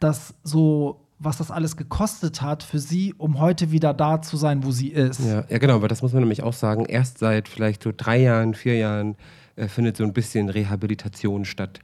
[0.00, 4.64] das so was das alles gekostet hat für sie, um heute wieder da zu sein,
[4.64, 5.20] wo sie ist.
[5.20, 6.84] Ja, ja, genau, aber das muss man nämlich auch sagen.
[6.84, 9.16] Erst seit vielleicht so drei Jahren, vier Jahren
[9.56, 11.80] äh, findet so ein bisschen Rehabilitation statt.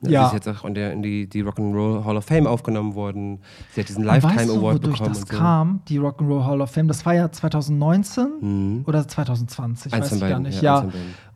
[0.00, 0.28] Ne, Ja.
[0.28, 3.38] Sie ist jetzt auch in, der, in die, die Rock'n'Roll Hall of Fame aufgenommen worden.
[3.72, 5.14] Sie hat diesen Lifetime weißt du, Award wodurch bekommen.
[5.14, 5.26] das so.
[5.38, 6.88] kam, die Rock'n'Roll Hall of Fame?
[6.88, 8.84] Das war ja 2019 Mhm.
[8.86, 10.60] oder 2020, Eins weiß ich gar nicht.
[10.62, 10.88] ja, Ja,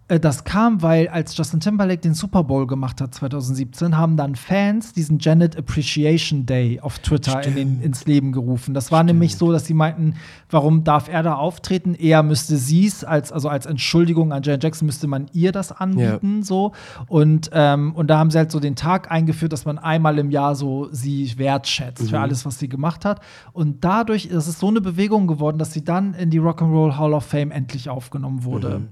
[0.08, 4.34] Äh, Das kam, weil als Justin Timberlake den Super Bowl gemacht hat 2017, haben dann
[4.34, 8.74] Fans diesen Janet Appreciation Day auf Twitter in den, ins Leben gerufen.
[8.74, 10.14] Das war nämlich so, dass sie meinten,
[10.50, 11.94] warum darf er da auftreten?
[11.94, 15.72] Eher müsste sie es, als, also als Entschuldigung an Janet Jackson müsste man ihr das
[15.72, 16.42] anbieten.
[16.42, 16.72] So.
[17.06, 20.30] Und, ähm, und da haben sie halt so den Tag eingeführt, dass man einmal im
[20.30, 23.20] Jahr so sie wertschätzt für alles, was sie gemacht hat.
[23.52, 27.12] Und dadurch ist es so eine Bewegung geworden, dass sie dann in die Rock'n'Roll Hall
[27.12, 28.82] of Fame endlich aufgenommen wurde.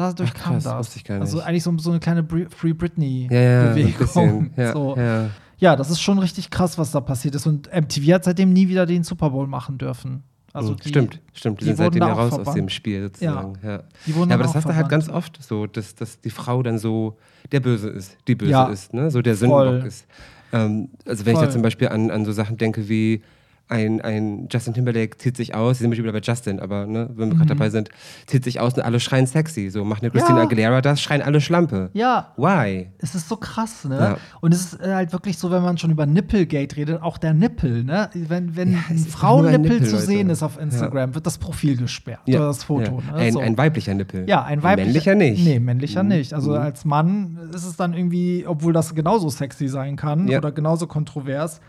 [0.00, 0.96] Dadurch Ach, kam krass, das.
[0.96, 1.46] ich gar Also nicht.
[1.46, 3.98] eigentlich so, so eine kleine Free Ja, ja, Britney-Bewegung.
[3.98, 4.50] bisschen.
[4.56, 4.96] Ja, so.
[4.96, 5.30] ja.
[5.58, 7.46] ja, das ist schon richtig krass, was da passiert ist.
[7.46, 10.22] Und MTV hat seitdem nie wieder den Super Bowl machen dürfen.
[10.52, 11.60] Also Mhm, die, stimmt, stimmt.
[11.60, 12.56] Die, die sind seitdem ja raus aus verbannt.
[12.58, 13.52] dem Spiel sozusagen.
[13.62, 13.70] Ja.
[13.70, 16.78] Ja, dann aber das hast du halt ganz oft so, dass, dass die Frau dann
[16.78, 17.16] so
[17.52, 18.66] der Böse ist, die Böse Ja.
[18.66, 19.10] ist, ne?
[19.12, 19.36] so der.
[19.36, 20.06] Sündenbock ist.
[20.52, 21.46] Ähm, also wenn ich Voll.
[21.46, 23.22] da zum Beispiel an, an so Sachen denke wie
[23.70, 27.28] ein, ein Justin Timberlake zieht sich aus, wir sind wieder bei Justin, aber ne, wenn
[27.28, 27.38] wir Mhm.
[27.38, 27.88] gerade dabei sind,
[28.26, 29.70] zieht sich aus und alle schreien sexy.
[29.70, 30.44] So macht eine Christina Ja.
[30.44, 31.90] Aguilera das, schreien alle Schlampe.
[31.92, 32.90] Ja, Why?
[32.98, 33.96] es ist so krass, ne?
[33.98, 34.16] Ja.
[34.40, 37.32] Und es ist äh, halt wirklich so, wenn man schon über Nippelgate redet, auch der
[37.32, 38.10] Nippel, ne?
[38.14, 40.32] Wenn, wenn Ja, ein Frauennippel Nippel, zu sehen Leute.
[40.32, 43.00] ist auf Instagram, wird das Profil gesperrt oder das Foto.
[43.00, 43.14] Ne?
[43.14, 43.38] Ein, So.
[43.40, 44.28] ein weiblicher Nippel.
[44.28, 44.86] Ja, ein weiblicher.
[44.86, 45.44] Männlicher nicht.
[45.44, 46.08] Nee, männlicher Mhm.
[46.08, 46.34] nicht.
[46.34, 46.56] Also Mhm.
[46.58, 51.60] als Mann ist es dann irgendwie, obwohl das genauso sexy sein kann oder genauso kontrovers.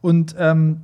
[0.00, 0.82] Und ähm,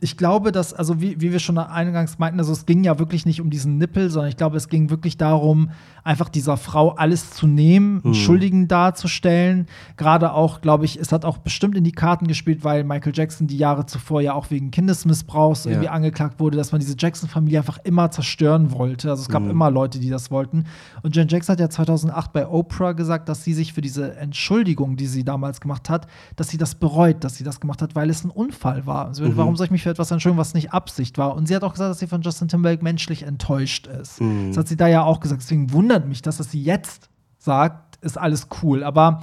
[0.00, 3.26] ich glaube, dass, also wie, wie wir schon eingangs meinten, also es ging ja wirklich
[3.26, 5.70] nicht um diesen Nippel, sondern ich glaube, es ging wirklich darum,
[6.04, 9.66] einfach dieser Frau alles zu nehmen, einen Schuldigen darzustellen.
[9.96, 13.46] Gerade auch, glaube ich, es hat auch bestimmt in die Karten gespielt, weil Michael Jackson
[13.46, 15.72] die Jahre zuvor ja auch wegen Kindesmissbrauchs Ja.
[15.72, 19.10] irgendwie angeklagt wurde, dass man diese Jackson-Familie einfach immer zerstören wollte.
[19.10, 20.64] Also es gab immer Leute, die das wollten.
[21.02, 24.96] Und Jen Jackson hat ja 2008 bei Oprah gesagt, dass sie sich für diese Entschuldigung,
[24.96, 28.08] die sie damals gemacht hat, dass sie das bereut, dass sie das gemacht hat, weil
[28.10, 29.12] es ein Unfall war.
[29.14, 31.34] Sie, Warum soll ich mich etwas entschuldigen, was nicht Absicht war?
[31.34, 34.20] Und sie hat auch gesagt, dass sie von Justin Timberlake menschlich enttäuscht ist.
[34.48, 35.42] Das hat sie da ja auch gesagt.
[35.42, 38.82] Deswegen wundert mich, dass das sie jetzt sagt, ist alles cool.
[38.84, 39.20] Aber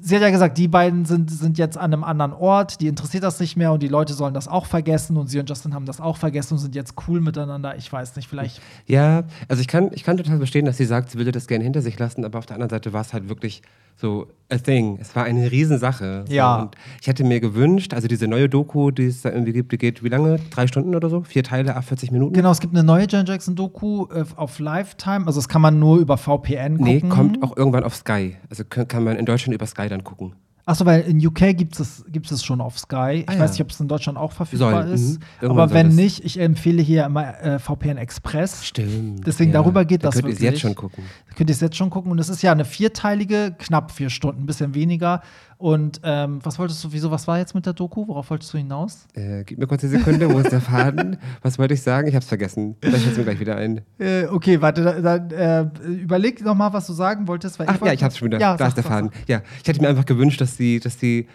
[0.00, 3.24] sie hat ja gesagt, die beiden sind, sind jetzt an einem anderen Ort, die interessiert
[3.24, 5.86] das nicht mehr und die Leute sollen das auch vergessen und sie und Justin haben
[5.86, 7.76] das auch vergessen und sind jetzt cool miteinander.
[7.76, 8.60] Ich weiß nicht, vielleicht.
[8.86, 11.64] Ja, also ich kann, ich kann total verstehen, dass sie sagt, sie würde das gerne
[11.64, 13.62] hinter sich lassen, aber auf der anderen Seite war es halt wirklich
[13.96, 14.98] so a thing.
[15.00, 16.24] Es war eine Riesensache.
[16.28, 16.62] Ja.
[16.62, 19.78] Und ich hätte mir gewünscht, also diese neue Doku, die es da irgendwie gibt, die
[19.78, 20.38] geht wie lange?
[20.50, 21.22] Drei Stunden oder so?
[21.22, 22.34] Vier Teile, ab 40 Minuten?
[22.34, 25.26] Genau, es gibt eine neue Jan Jackson-Doku äh, auf Lifetime.
[25.26, 26.84] Also, das kann man nur über VPN gucken.
[26.84, 28.36] Nee, kommt auch irgendwann auf Sky.
[28.50, 30.34] Also kann man in Deutschland über Sky dann gucken.
[30.64, 33.24] Achso, weil in UK gibt es, gibt es schon auf Sky.
[33.24, 33.40] Ich Ah, ja.
[33.40, 35.18] weiß nicht, ob es in Deutschland auch verfügbar Soll, ist.
[35.18, 35.24] mhm.
[35.40, 38.64] Irgendwann Aber wenn nicht, ich empfehle hier immer äh, VPN Express.
[38.64, 39.26] Stimmt.
[39.26, 40.50] Deswegen darüber geht da das könnt ihr es wirklich.
[40.52, 41.02] jetzt schon gucken.
[41.28, 42.12] Da könnt ihr es jetzt schon gucken.
[42.12, 45.22] Und es ist ja eine vierteilige, knapp vier Stunden, ein bisschen weniger.
[45.62, 48.08] Und ähm, was wolltest du, wieso, was war jetzt mit der Doku?
[48.08, 49.06] Worauf wolltest du hinaus?
[49.14, 51.18] Äh, gib mir kurz eine Sekunde, wo ist der Faden?
[51.42, 52.08] Was wollte ich sagen?
[52.08, 52.74] Ich hab's vergessen.
[52.82, 53.80] Vielleicht fällt mir gleich wieder ein.
[54.00, 57.60] Äh, okay, warte, dann äh, überleg noch mal, was du sagen wolltest.
[57.60, 58.40] Ach ja, wollte- ich hab's schon wieder.
[58.40, 59.10] Ja, da ist der Faden.
[59.28, 61.28] Ja, ich hätte mir einfach gewünscht, dass sie, dass sie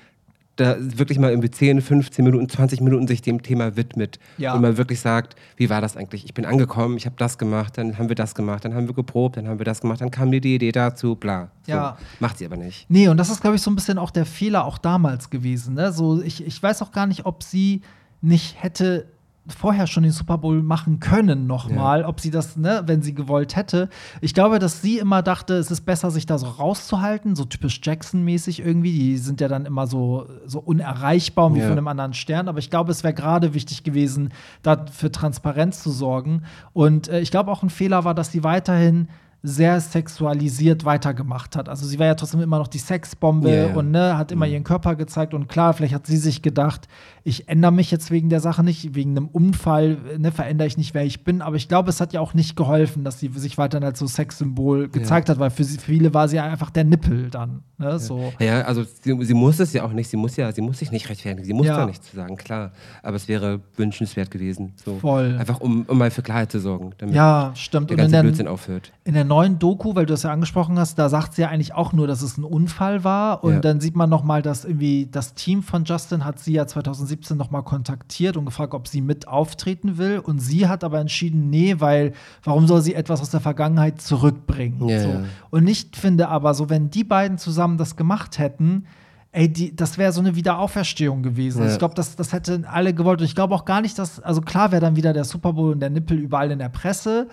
[0.58, 4.20] da wirklich mal irgendwie 10, 15 Minuten, 20 Minuten sich dem Thema widmet.
[4.38, 4.54] Ja.
[4.54, 6.26] Und mal wirklich sagt, wie war das eigentlich?
[6.26, 8.94] Ich bin angekommen, ich habe das gemacht, dann haben wir das gemacht, dann haben wir
[8.96, 11.52] geprobt, dann haben wir das gemacht, dann kam mir die Idee dazu, bla.
[11.66, 11.72] So.
[11.72, 11.98] Ja.
[12.20, 12.90] Macht sie aber nicht.
[12.90, 15.76] Nee, und das ist, glaube ich, so ein bisschen auch der Fehler auch damals gewesen.
[15.76, 15.94] Ne?
[15.94, 17.82] So, ich, ich weiß auch gar nicht, ob sie
[18.22, 19.06] nicht hätte
[19.50, 23.56] vorher schon den Super Bowl machen können nochmal, ob sie das, ne, wenn sie gewollt
[23.56, 23.90] hätte.
[24.22, 27.80] Ich glaube, dass sie immer dachte, es ist besser, sich da so rauszuhalten, so typisch
[27.84, 28.92] Jackson-mäßig irgendwie.
[28.92, 31.68] Die sind ja dann immer so, so unerreichbar wie Ja.
[31.68, 32.48] von einem anderen Stern.
[32.48, 34.30] Aber ich glaube, es wäre gerade wichtig gewesen,
[34.64, 36.44] da für Transparenz zu sorgen.
[36.74, 39.08] Und äh, ich glaube auch ein Fehler war, dass sie weiterhin
[39.44, 41.70] sehr sexualisiert weitergemacht hat.
[41.70, 43.76] Also sie war ja trotzdem immer noch die Sexbombe ja.
[43.76, 46.88] und ne, hat immer ihren Körper gezeigt und klar, vielleicht hat sie sich gedacht,
[47.24, 50.94] ich ändere mich jetzt wegen der Sache nicht, wegen einem Unfall, ne, verändere ich nicht,
[50.94, 51.42] wer ich bin.
[51.42, 54.08] Aber ich glaube, es hat ja auch nicht geholfen, dass sie sich weiterhin als so
[54.08, 57.64] Sexsymbol gezeigt hat, weil für, sie, für viele war sie einfach der Nippel dann.
[57.78, 58.34] Ne, so.
[58.40, 60.92] Ja, also sie, sie muss es ja auch nicht, sie muss ja, sie muss sich
[60.92, 61.78] nicht rechtfertigen, sie muss Ja.
[61.78, 62.72] da nichts zu sagen, klar.
[63.04, 64.74] Aber es wäre wünschenswert gewesen.
[64.84, 64.96] So.
[64.98, 65.36] Voll.
[65.38, 67.92] Einfach um, um mal für Klarheit zu sorgen, damit Ja, stimmt.
[67.92, 68.92] der Und in ganze der, Blödsinn aufhört.
[69.04, 71.74] In der neuen Doku, weil du es ja angesprochen hast, da sagt sie ja eigentlich
[71.76, 73.44] auch nur, dass es ein Unfall war.
[73.44, 73.60] Und Ja.
[73.60, 77.38] dann sieht man noch mal, dass irgendwie das Team von Justin hat sie ja 2017
[77.38, 80.20] noch mal kontaktiert und gefragt, ob sie mit auftreten will.
[80.20, 82.14] Und sie hat aber entschieden, nee, weil
[82.44, 84.88] warum soll sie etwas aus der Vergangenheit zurückbringen?
[84.90, 85.10] Ja, so.
[85.10, 85.20] ja.
[85.50, 88.86] Und ich finde aber so, wenn die beiden zusammen das gemacht hätten,
[89.34, 91.64] ey, die, das wäre so eine Wiederauferstehung gewesen.
[91.64, 91.72] Ja.
[91.72, 93.20] Ich glaube, das, das hätten alle gewollt.
[93.20, 95.74] Und ich glaube auch gar nicht, dass, also klar wäre dann wieder der Super Bowl
[95.74, 97.28] und der Nippel überall in der Presse.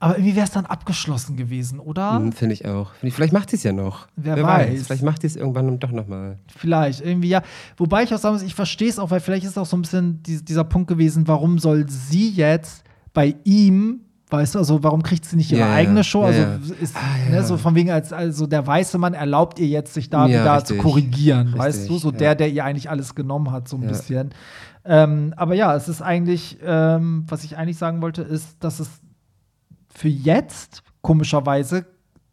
[0.00, 2.18] Aber irgendwie wäre es dann abgeschlossen gewesen, oder?
[2.18, 2.92] Mhm, Finde ich auch.
[2.94, 4.06] Find ich, vielleicht macht sie es ja noch.
[4.16, 4.86] Wer weiß.
[4.86, 6.38] Vielleicht macht sie es irgendwann doch nochmal.
[6.54, 7.42] Vielleicht, irgendwie ja.
[7.76, 9.82] Wobei ich auch sagen muss, ich verstehe es auch, weil vielleicht ist auch so ein
[9.82, 12.82] bisschen die, dieser Punkt gewesen, warum soll sie jetzt
[13.14, 16.22] bei ihm, weißt du, also warum kriegt sie nicht ihre Ja, eigene Show?
[16.22, 16.58] Ja, Also ja.
[16.82, 20.10] ist, Ah, ne, so von wegen, als also der weiße Mann erlaubt ihr jetzt, sich
[20.10, 20.76] da wieder richtig.
[20.76, 21.98] zu korrigieren, Richtig, weißt du?
[21.98, 24.30] So der, der ihr eigentlich alles genommen hat, so ein bisschen.
[24.84, 28.90] Ähm, aber ja, es ist eigentlich, ähm, was ich eigentlich sagen wollte, ist, dass es
[29.94, 31.86] für jetzt komischerweise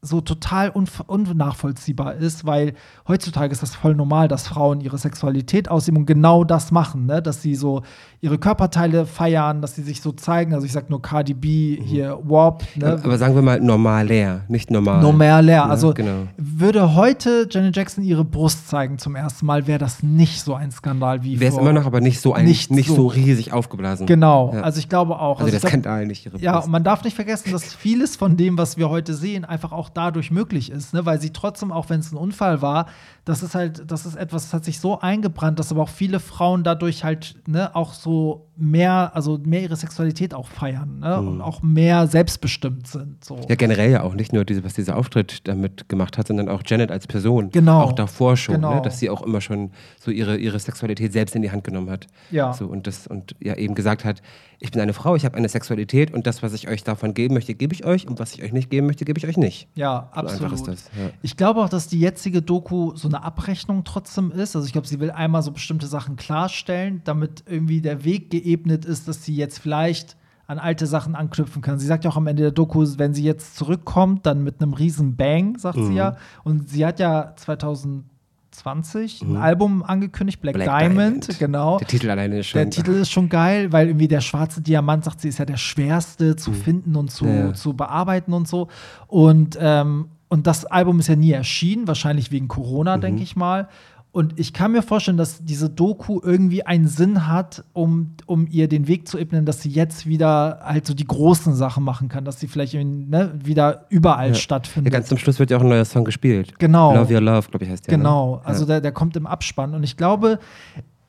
[0.04, 2.74] so total unnachvollziehbar ist, weil
[3.08, 7.22] heutzutage ist das voll normal, dass Frauen ihre Sexualität ausleben und genau das machen, ne?
[7.22, 7.84] dass sie so
[8.20, 10.54] ihre Körperteile feiern, dass sie sich so zeigen.
[10.54, 13.00] Also ich sag nur Cardi B, hier Warp, ne?
[13.04, 15.02] Aber sagen wir mal normaler, nicht normal.
[15.02, 15.56] Normal leer.
[15.58, 16.28] Ja, Also genau.
[16.38, 20.72] würde heute Janet Jackson ihre Brust zeigen zum ersten Mal, wäre das nicht so ein
[20.72, 22.96] Skandal wie Wäre es immer noch, aber nicht so, ein, Nicht nicht, so.
[22.96, 23.08] so.
[23.08, 24.08] riesig aufgeblasen.
[24.08, 24.52] Genau.
[24.54, 24.62] Ja.
[24.62, 25.40] Also ich glaube auch.
[25.40, 26.66] Also, ich der Skandal nicht ihre Ja, Brust.
[26.66, 29.91] und man darf nicht vergessen, dass vieles von dem, was wir heute sehen, einfach auch
[29.94, 31.06] dadurch möglich ist, ne?
[31.06, 32.88] weil sie trotzdem, auch wenn es ein Unfall war,
[33.26, 36.20] das ist halt, das ist etwas, das hat sich so eingebrannt, dass aber auch viele
[36.20, 41.20] Frauen dadurch halt ne, auch so mehr, also mehr ihre Sexualität auch feiern ne?
[41.20, 43.24] und auch mehr selbstbestimmt sind.
[43.24, 43.40] So.
[43.48, 46.62] Ja, generell ja auch nicht nur diese, was dieser Auftritt damit gemacht hat, sondern auch
[46.66, 47.50] Janet als Person.
[47.52, 47.82] Genau.
[47.82, 48.76] Auch davor schon, Genau.
[48.76, 51.90] ne, dass sie auch immer schon so ihre, ihre Sexualität selbst in die Hand genommen
[51.90, 52.08] hat.
[52.32, 52.54] Ja.
[52.54, 54.22] So, und, das, und ja eben gesagt hat,
[54.60, 57.34] ich bin eine Frau, ich habe eine Sexualität und das, was ich euch davon geben
[57.34, 59.68] möchte, gebe ich euch und was ich euch nicht geben möchte, gebe ich euch nicht.
[59.74, 60.54] Ja, So einfach absolut.
[60.54, 60.92] ist das.
[61.00, 61.10] Ja.
[61.24, 64.56] Ich glaube auch, dass die jetzige Doku so eine Abrechnung trotzdem ist.
[64.56, 68.86] Also ich glaube, sie will einmal so bestimmte Sachen klarstellen, damit irgendwie der Weg geebnet
[68.86, 71.80] ist, dass sie jetzt vielleicht an alte Sachen anknüpfen kann.
[71.80, 74.74] Sie sagt ja auch am Ende der Doku, wenn sie jetzt zurückkommt, dann mit einem
[74.74, 75.96] riesen Bang, sagt sie Mhm.
[75.96, 76.18] ja.
[76.44, 81.40] Und sie hat ja 2020 ein Album angekündigt, Black, Black Diamond, Diamond.
[81.40, 81.78] genau.
[81.80, 82.60] Der Titel alleine ist schon.
[82.60, 85.58] Der Titel ist schon geil, weil irgendwie der schwarze Diamant, sagt sie, ist ja der
[85.58, 87.36] schwerste zu finden und zu, Mhm.
[87.38, 87.54] Ja.
[87.54, 88.68] zu bearbeiten und so.
[89.08, 93.02] Und, ähm, und das Album ist ja nie erschienen, wahrscheinlich wegen Corona, Mhm.
[93.02, 93.68] denke ich mal.
[94.14, 98.68] Und ich kann mir vorstellen, dass diese Doku irgendwie einen Sinn hat, um, um ihr
[98.68, 102.26] den Weg zu ebnen, dass sie jetzt wieder halt so die großen Sachen machen kann,
[102.26, 104.34] dass sie vielleicht ne, wieder überall Ja.
[104.36, 104.92] stattfindet.
[104.92, 106.60] Ja, ganz zum Schluss wird ja auch ein neuer Song gespielt.
[106.60, 106.94] Genau.
[106.94, 107.98] Love Your Love, glaube ich, heißt der.
[107.98, 108.42] Genau, Ne?
[108.46, 108.68] also ja.
[108.68, 110.40] der, der kommt im Abspann und ich glaube,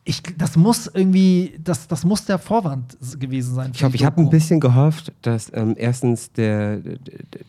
[0.05, 3.71] ich, das muss irgendwie, das, das muss der Vorwand gewesen sein.
[3.73, 6.79] Ich hoffe, ich habe ein bisschen gehofft, dass ähm, erstens der,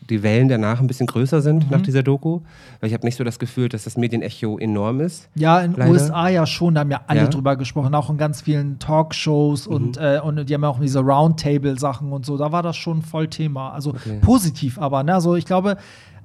[0.08, 1.70] die Wellen danach ein bisschen größer sind Mhm.
[1.70, 2.42] nach dieser Doku,
[2.78, 5.28] weil ich habe nicht so das Gefühl, dass das Medienecho enorm ist.
[5.34, 5.88] Ja, in den.
[5.88, 7.26] USA ja schon, da haben ja alle Ja.
[7.26, 7.30] Mhm.
[7.32, 11.00] drüber gesprochen, auch in ganz vielen Talkshows und, äh, und die haben ja auch diese
[11.00, 13.72] Roundtable-Sachen und so, da war das schon voll Thema.
[13.72, 14.18] Also Okay.
[14.20, 15.14] positiv aber, ne?
[15.14, 15.76] Also ich glaube,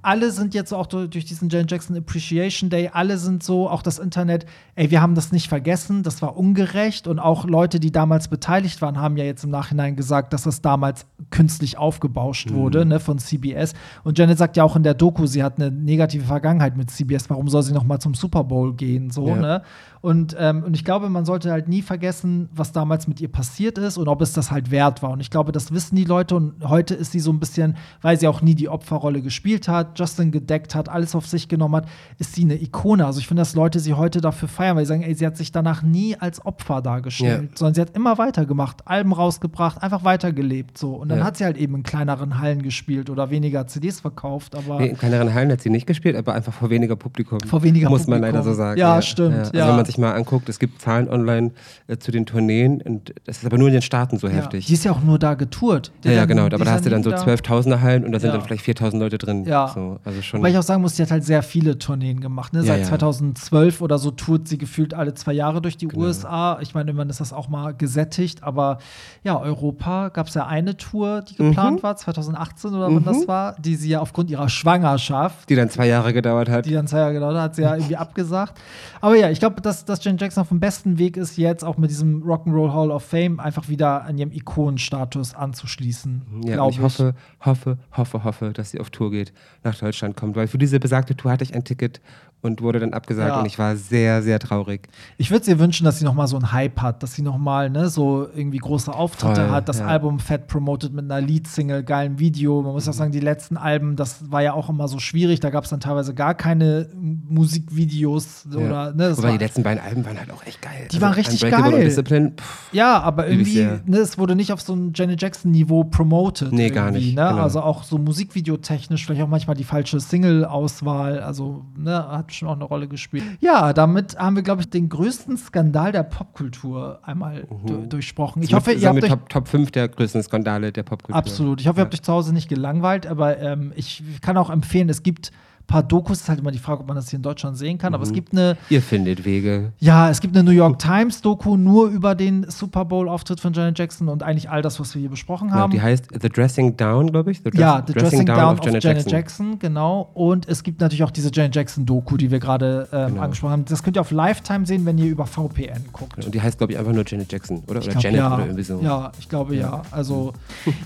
[0.02, 4.00] alle sind jetzt auch durch, diesen Jan Jackson Appreciation Day, alle sind so, auch das
[4.00, 4.46] Internet,
[4.76, 8.82] ey, wir haben das nicht vergessen, das war ungerecht und auch Leute, die damals beteiligt
[8.82, 13.20] waren, haben ja jetzt im Nachhinein gesagt, dass das damals künstlich aufgebauscht wurde, ne, von
[13.20, 13.74] CBS.
[14.04, 17.30] Und Janet sagt ja auch in der Doku, sie hat eine negative Vergangenheit mit CBS,
[17.30, 19.36] warum soll sie noch mal zum Super Bowl gehen, so, Ja.
[19.36, 19.62] ne?
[20.02, 23.78] Und, ähm, und ich glaube, man sollte halt nie vergessen, was damals mit ihr passiert
[23.78, 25.12] ist und ob es das halt wert war.
[25.12, 26.38] Und ich glaube, das wissen die Leute.
[26.38, 29.89] Und heute ist sie so ein bisschen, weil sie auch nie die Opferrolle gespielt hat,
[29.96, 31.86] Justin gedeckt hat, alles auf sich genommen hat,
[32.18, 33.06] ist sie eine Ikone.
[33.06, 35.38] Also ich finde, dass Leute sie heute dafür feiern, weil sie sagen, ey, sie hat
[35.38, 37.58] sich danach nie als Opfer dargestellt, Ja.
[37.58, 40.78] sondern sie hat immer weitergemacht, Alben rausgebracht, einfach weitergelebt.
[40.78, 40.94] So.
[40.96, 41.24] Und dann Ja.
[41.26, 44.56] hat sie halt eben in kleineren Hallen gespielt oder weniger CDs verkauft.
[44.56, 47.40] Aber Nee, in kleineren Hallen hat sie nicht gespielt, aber einfach vor weniger Publikum.
[47.42, 48.36] Vor weniger Muss man Publikum.
[48.36, 48.80] leider so sagen.
[48.80, 49.68] Ja, stimmt, Also ja.
[49.68, 51.52] wenn man sich mal anguckt, es gibt Zahlen online
[51.88, 54.66] äh, zu den Tourneen und das ist aber nur in den Staaten so ja, heftig.
[54.66, 55.92] die ist ja auch nur da getourt.
[56.04, 56.44] Die ja, ja, genau.
[56.46, 58.38] Aber da ja hast du dann so da- 12.000er Hallen und da sind Ja.
[58.38, 59.46] dann vielleicht 4.000 Leute drin.
[59.46, 59.68] Ja.
[59.80, 60.42] So, also schon.
[60.44, 62.54] Weil ich auch sagen muss, sie hat halt sehr viele Tourneen gemacht.
[62.54, 62.60] Ne?
[62.60, 62.86] Ja, Seit ja.
[62.88, 66.04] 2012 oder so tourt sie gefühlt alle zwei Jahre durch die Genau.
[66.06, 66.60] USA.
[66.62, 68.44] Ich meine, irgendwann ist das auch mal gesättigt.
[68.44, 68.80] Aber
[69.24, 71.84] ja, Europa gab es ja eine Tour, die geplant Mhm.
[71.84, 75.88] war, 2018 oder wann das war, die sie ja aufgrund ihrer Schwangerschaft die dann zwei
[75.88, 76.66] Jahre gedauert hat.
[76.66, 78.60] die dann zwei Jahre gedauert hat, hat sie ja irgendwie abgesagt.
[79.02, 81.78] Aber ja, ich glaube, dass, dass Jen Jackson auf dem besten Weg ist, jetzt auch
[81.78, 86.22] mit diesem Rock'n'Roll Hall of Fame einfach wieder an ihrem Ikonenstatus anzuschließen.
[86.46, 87.14] Ja, glaub ich hoffe,
[87.46, 90.36] hoffe, hoffe, hoffe, dass sie auf Tour geht, nach Deutschland kommt.
[90.36, 92.02] Weil für diese besagte Tour hatte ich ein Ticket
[92.42, 93.40] und wurde dann abgesagt Ja.
[93.40, 94.88] und ich war sehr, sehr traurig.
[95.18, 97.38] Ich würde ihr wünschen, dass sie noch mal so einen Hype hat, dass sie noch
[97.38, 99.88] mal ne, so irgendwie große Auftritte Voll, hat, das ja.
[99.88, 102.62] Album fett promotet mit einer Lead-Single, geilem Video.
[102.62, 102.90] Man muss Mhm.
[102.92, 105.40] auch sagen, die letzten Alben, das war ja auch immer so schwierig.
[105.42, 110.06] Da gab es dann teilweise gar keine Musikvideos oder ne, war, die letzten beiden Alben
[110.06, 110.72] waren halt auch echt geil.
[110.84, 111.84] Also Die waren richtig geil.
[111.84, 116.52] Discipline, pff, Ja, aber irgendwie, ne, es wurde nicht auf so ein Janet Jackson-Niveau promoted.
[116.52, 117.28] Nee, gar nicht, Ne?
[117.30, 117.42] genau.
[117.42, 121.20] Also auch so musikvideotechnisch, vielleicht auch manchmal die falsche Single-Auswahl.
[121.22, 123.24] Also, ne, hat schon auch eine Rolle gespielt.
[123.40, 128.42] Ja, damit haben wir, glaube ich, den größten Skandal der Popkultur einmal du- durchsprochen.
[128.44, 129.10] Ich hoffe, ihr habt euch.
[129.10, 131.16] Top, Top 5 der größten Skandale der Popkultur.
[131.16, 131.62] Absolut.
[131.62, 134.90] Ich hoffe, ihr habt euch zu Hause nicht gelangweilt, aber ähm, ich kann auch empfehlen,
[134.90, 135.32] es gibt
[135.70, 137.92] paar Dokus, ist halt immer die Frage, ob man das hier in Deutschland sehen kann,
[137.92, 137.96] Mhm.
[137.96, 139.72] aber es gibt eine Ihr findet Wege.
[139.80, 143.54] Ja, es gibt eine New York Times Doku nur über den Super Bowl Auftritt von
[143.54, 145.72] Janet Jackson und eigentlich all das, was wir hier besprochen Ja, haben.
[145.72, 147.38] die heißt The Dressing Down, glaube ich.
[147.44, 149.60] The Dress- ja, The Dressing, Down, of Janet, Jackson.
[149.60, 150.10] genau.
[150.14, 153.22] Und es gibt natürlich auch diese Janet Jackson Doku, die wir gerade ähm, Genau.
[153.22, 153.66] angesprochen haben.
[153.66, 156.26] Das könnt ihr auf Lifetime sehen, wenn ihr über VPN guckt.
[156.26, 157.80] Und die heißt, glaube ich, einfach nur Janet Jackson, oder?
[157.80, 158.34] Oder glaub, Janet ja.
[158.34, 158.80] oder irgendwie so.
[158.82, 159.82] Ja, ich glaube ja.
[159.92, 160.34] Also,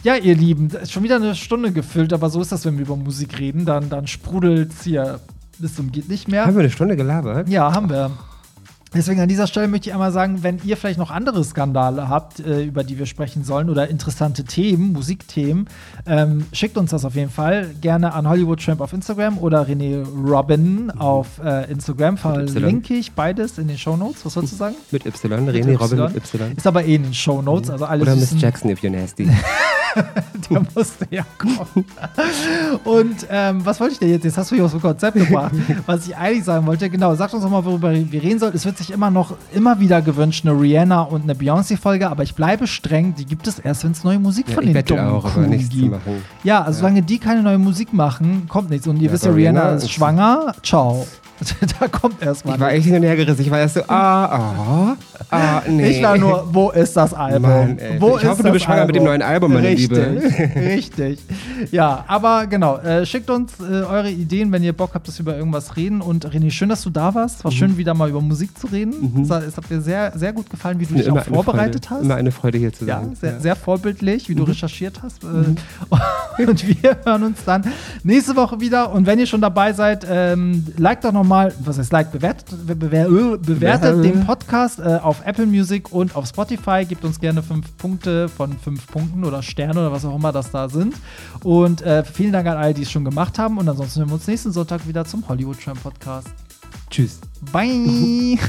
[0.03, 2.85] ja, ihr Lieben, ist schon wieder eine Stunde gefüllt, aber so ist das, wenn wir
[2.85, 3.65] über Musik reden.
[3.65, 5.19] Dann, dann sprudelt es hier
[5.59, 6.45] bis zum geht nicht mehr.
[6.45, 7.47] Haben wir eine Stunde gelabert?
[7.49, 8.11] Ja, haben wir.
[8.95, 12.39] Deswegen an dieser Stelle möchte ich einmal sagen, wenn ihr vielleicht noch andere Skandale habt,
[12.39, 15.67] äh, über die wir sprechen sollen oder interessante Themen, Musikthemen,
[16.05, 20.05] ähm, schickt uns das auf jeden Fall gerne an Hollywood Tramp auf Instagram oder René
[20.05, 22.17] Robin auf äh, Instagram.
[22.17, 24.25] Verlinke ich beides in den Shownotes.
[24.25, 24.75] Was sollst du sagen?
[24.91, 26.55] Mit Y, René Robin mit Y.
[26.55, 29.27] Ist aber eh in den Shownotes, also alle Oder Miss Jackson, if you're nasty.
[30.49, 31.85] der musste ja kommen.
[32.83, 34.23] Und ähm, was wollte ich denn jetzt?
[34.25, 35.51] Jetzt hast du hier aus dem Konzept gebracht.
[35.85, 38.53] Was ich eigentlich sagen wollte, genau, sagt uns doch mal, worüber wir reden sollen.
[38.55, 42.35] Es wird sich immer noch, immer wieder gewünscht, eine Rihanna und eine Beyoncé-Folge, aber ich
[42.35, 45.33] bleibe streng, die gibt es erst, wenn es neue Musik Ja, von den dummen auch,
[45.33, 45.95] zu gibt.
[46.43, 48.87] Ja, also solange die keine neue Musik machen, kommt nichts.
[48.87, 50.53] Und ihr Ja, wisst ja, Rihanna ist- schwanger.
[50.63, 51.05] Ciao.
[51.79, 52.55] da kommt erstmal.
[52.55, 53.41] Ich war echt hin und her gerissen.
[53.41, 54.95] Ich war erst so, ah, ah,
[55.31, 55.89] ah, nee.
[55.89, 57.41] Ich war nur, wo ist das Album?
[57.41, 60.21] Mann, wo ich ist hoffe, du bist schwanger mit dem neuen Album, meine richtig, Liebe.
[60.55, 61.19] Richtig.
[61.71, 62.77] Ja, aber genau.
[62.77, 66.01] Äh, schickt uns äh, eure Ideen, wenn ihr Bock habt, dass wir über irgendwas reden.
[66.01, 67.43] Und René, schön, dass du da warst.
[67.43, 67.55] War Mhm.
[67.55, 69.21] schön, wieder mal über Musik zu reden.
[69.23, 71.85] Es, hat, es hat mir sehr, sehr gut gefallen, wie du dich Immer auch vorbereitet
[71.85, 72.05] Freude, hast.
[72.05, 73.15] Immer eine Freude hier zu Ja, sein.
[73.19, 75.23] sehr, sehr vorbildlich, wie du recherchiert hast.
[75.23, 75.27] Äh,
[76.47, 77.63] Und wir hören uns dann
[78.03, 78.91] nächste Woche wieder.
[78.91, 83.05] Und wenn ihr schon dabei seid, ähm, liked doch nochmal, was heißt like, bewertet, bewer,
[83.07, 86.85] äh, bewertet Bewer- den Podcast äh, auf Apple Music und auf Spotify.
[86.85, 90.51] Gebt uns gerne fünf Punkte von fünf Punkten oder Sterne oder was auch immer das
[90.51, 90.95] da sind.
[91.43, 93.57] Und äh, vielen Dank an alle, die es schon gemacht haben.
[93.57, 96.27] Und ansonsten hören wir uns nächsten Sonntag wieder zum Hollywood Tram Podcast.
[96.89, 97.19] Tschüss.
[97.51, 98.37] Bye!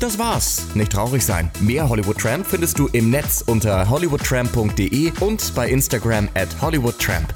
[0.00, 0.62] Das war's.
[0.74, 1.50] Nicht traurig sein.
[1.60, 7.28] Mehr Hollywood Tramp findest du im Netz unter hollywoodtramp.de und bei Instagram at hollywoodtramp.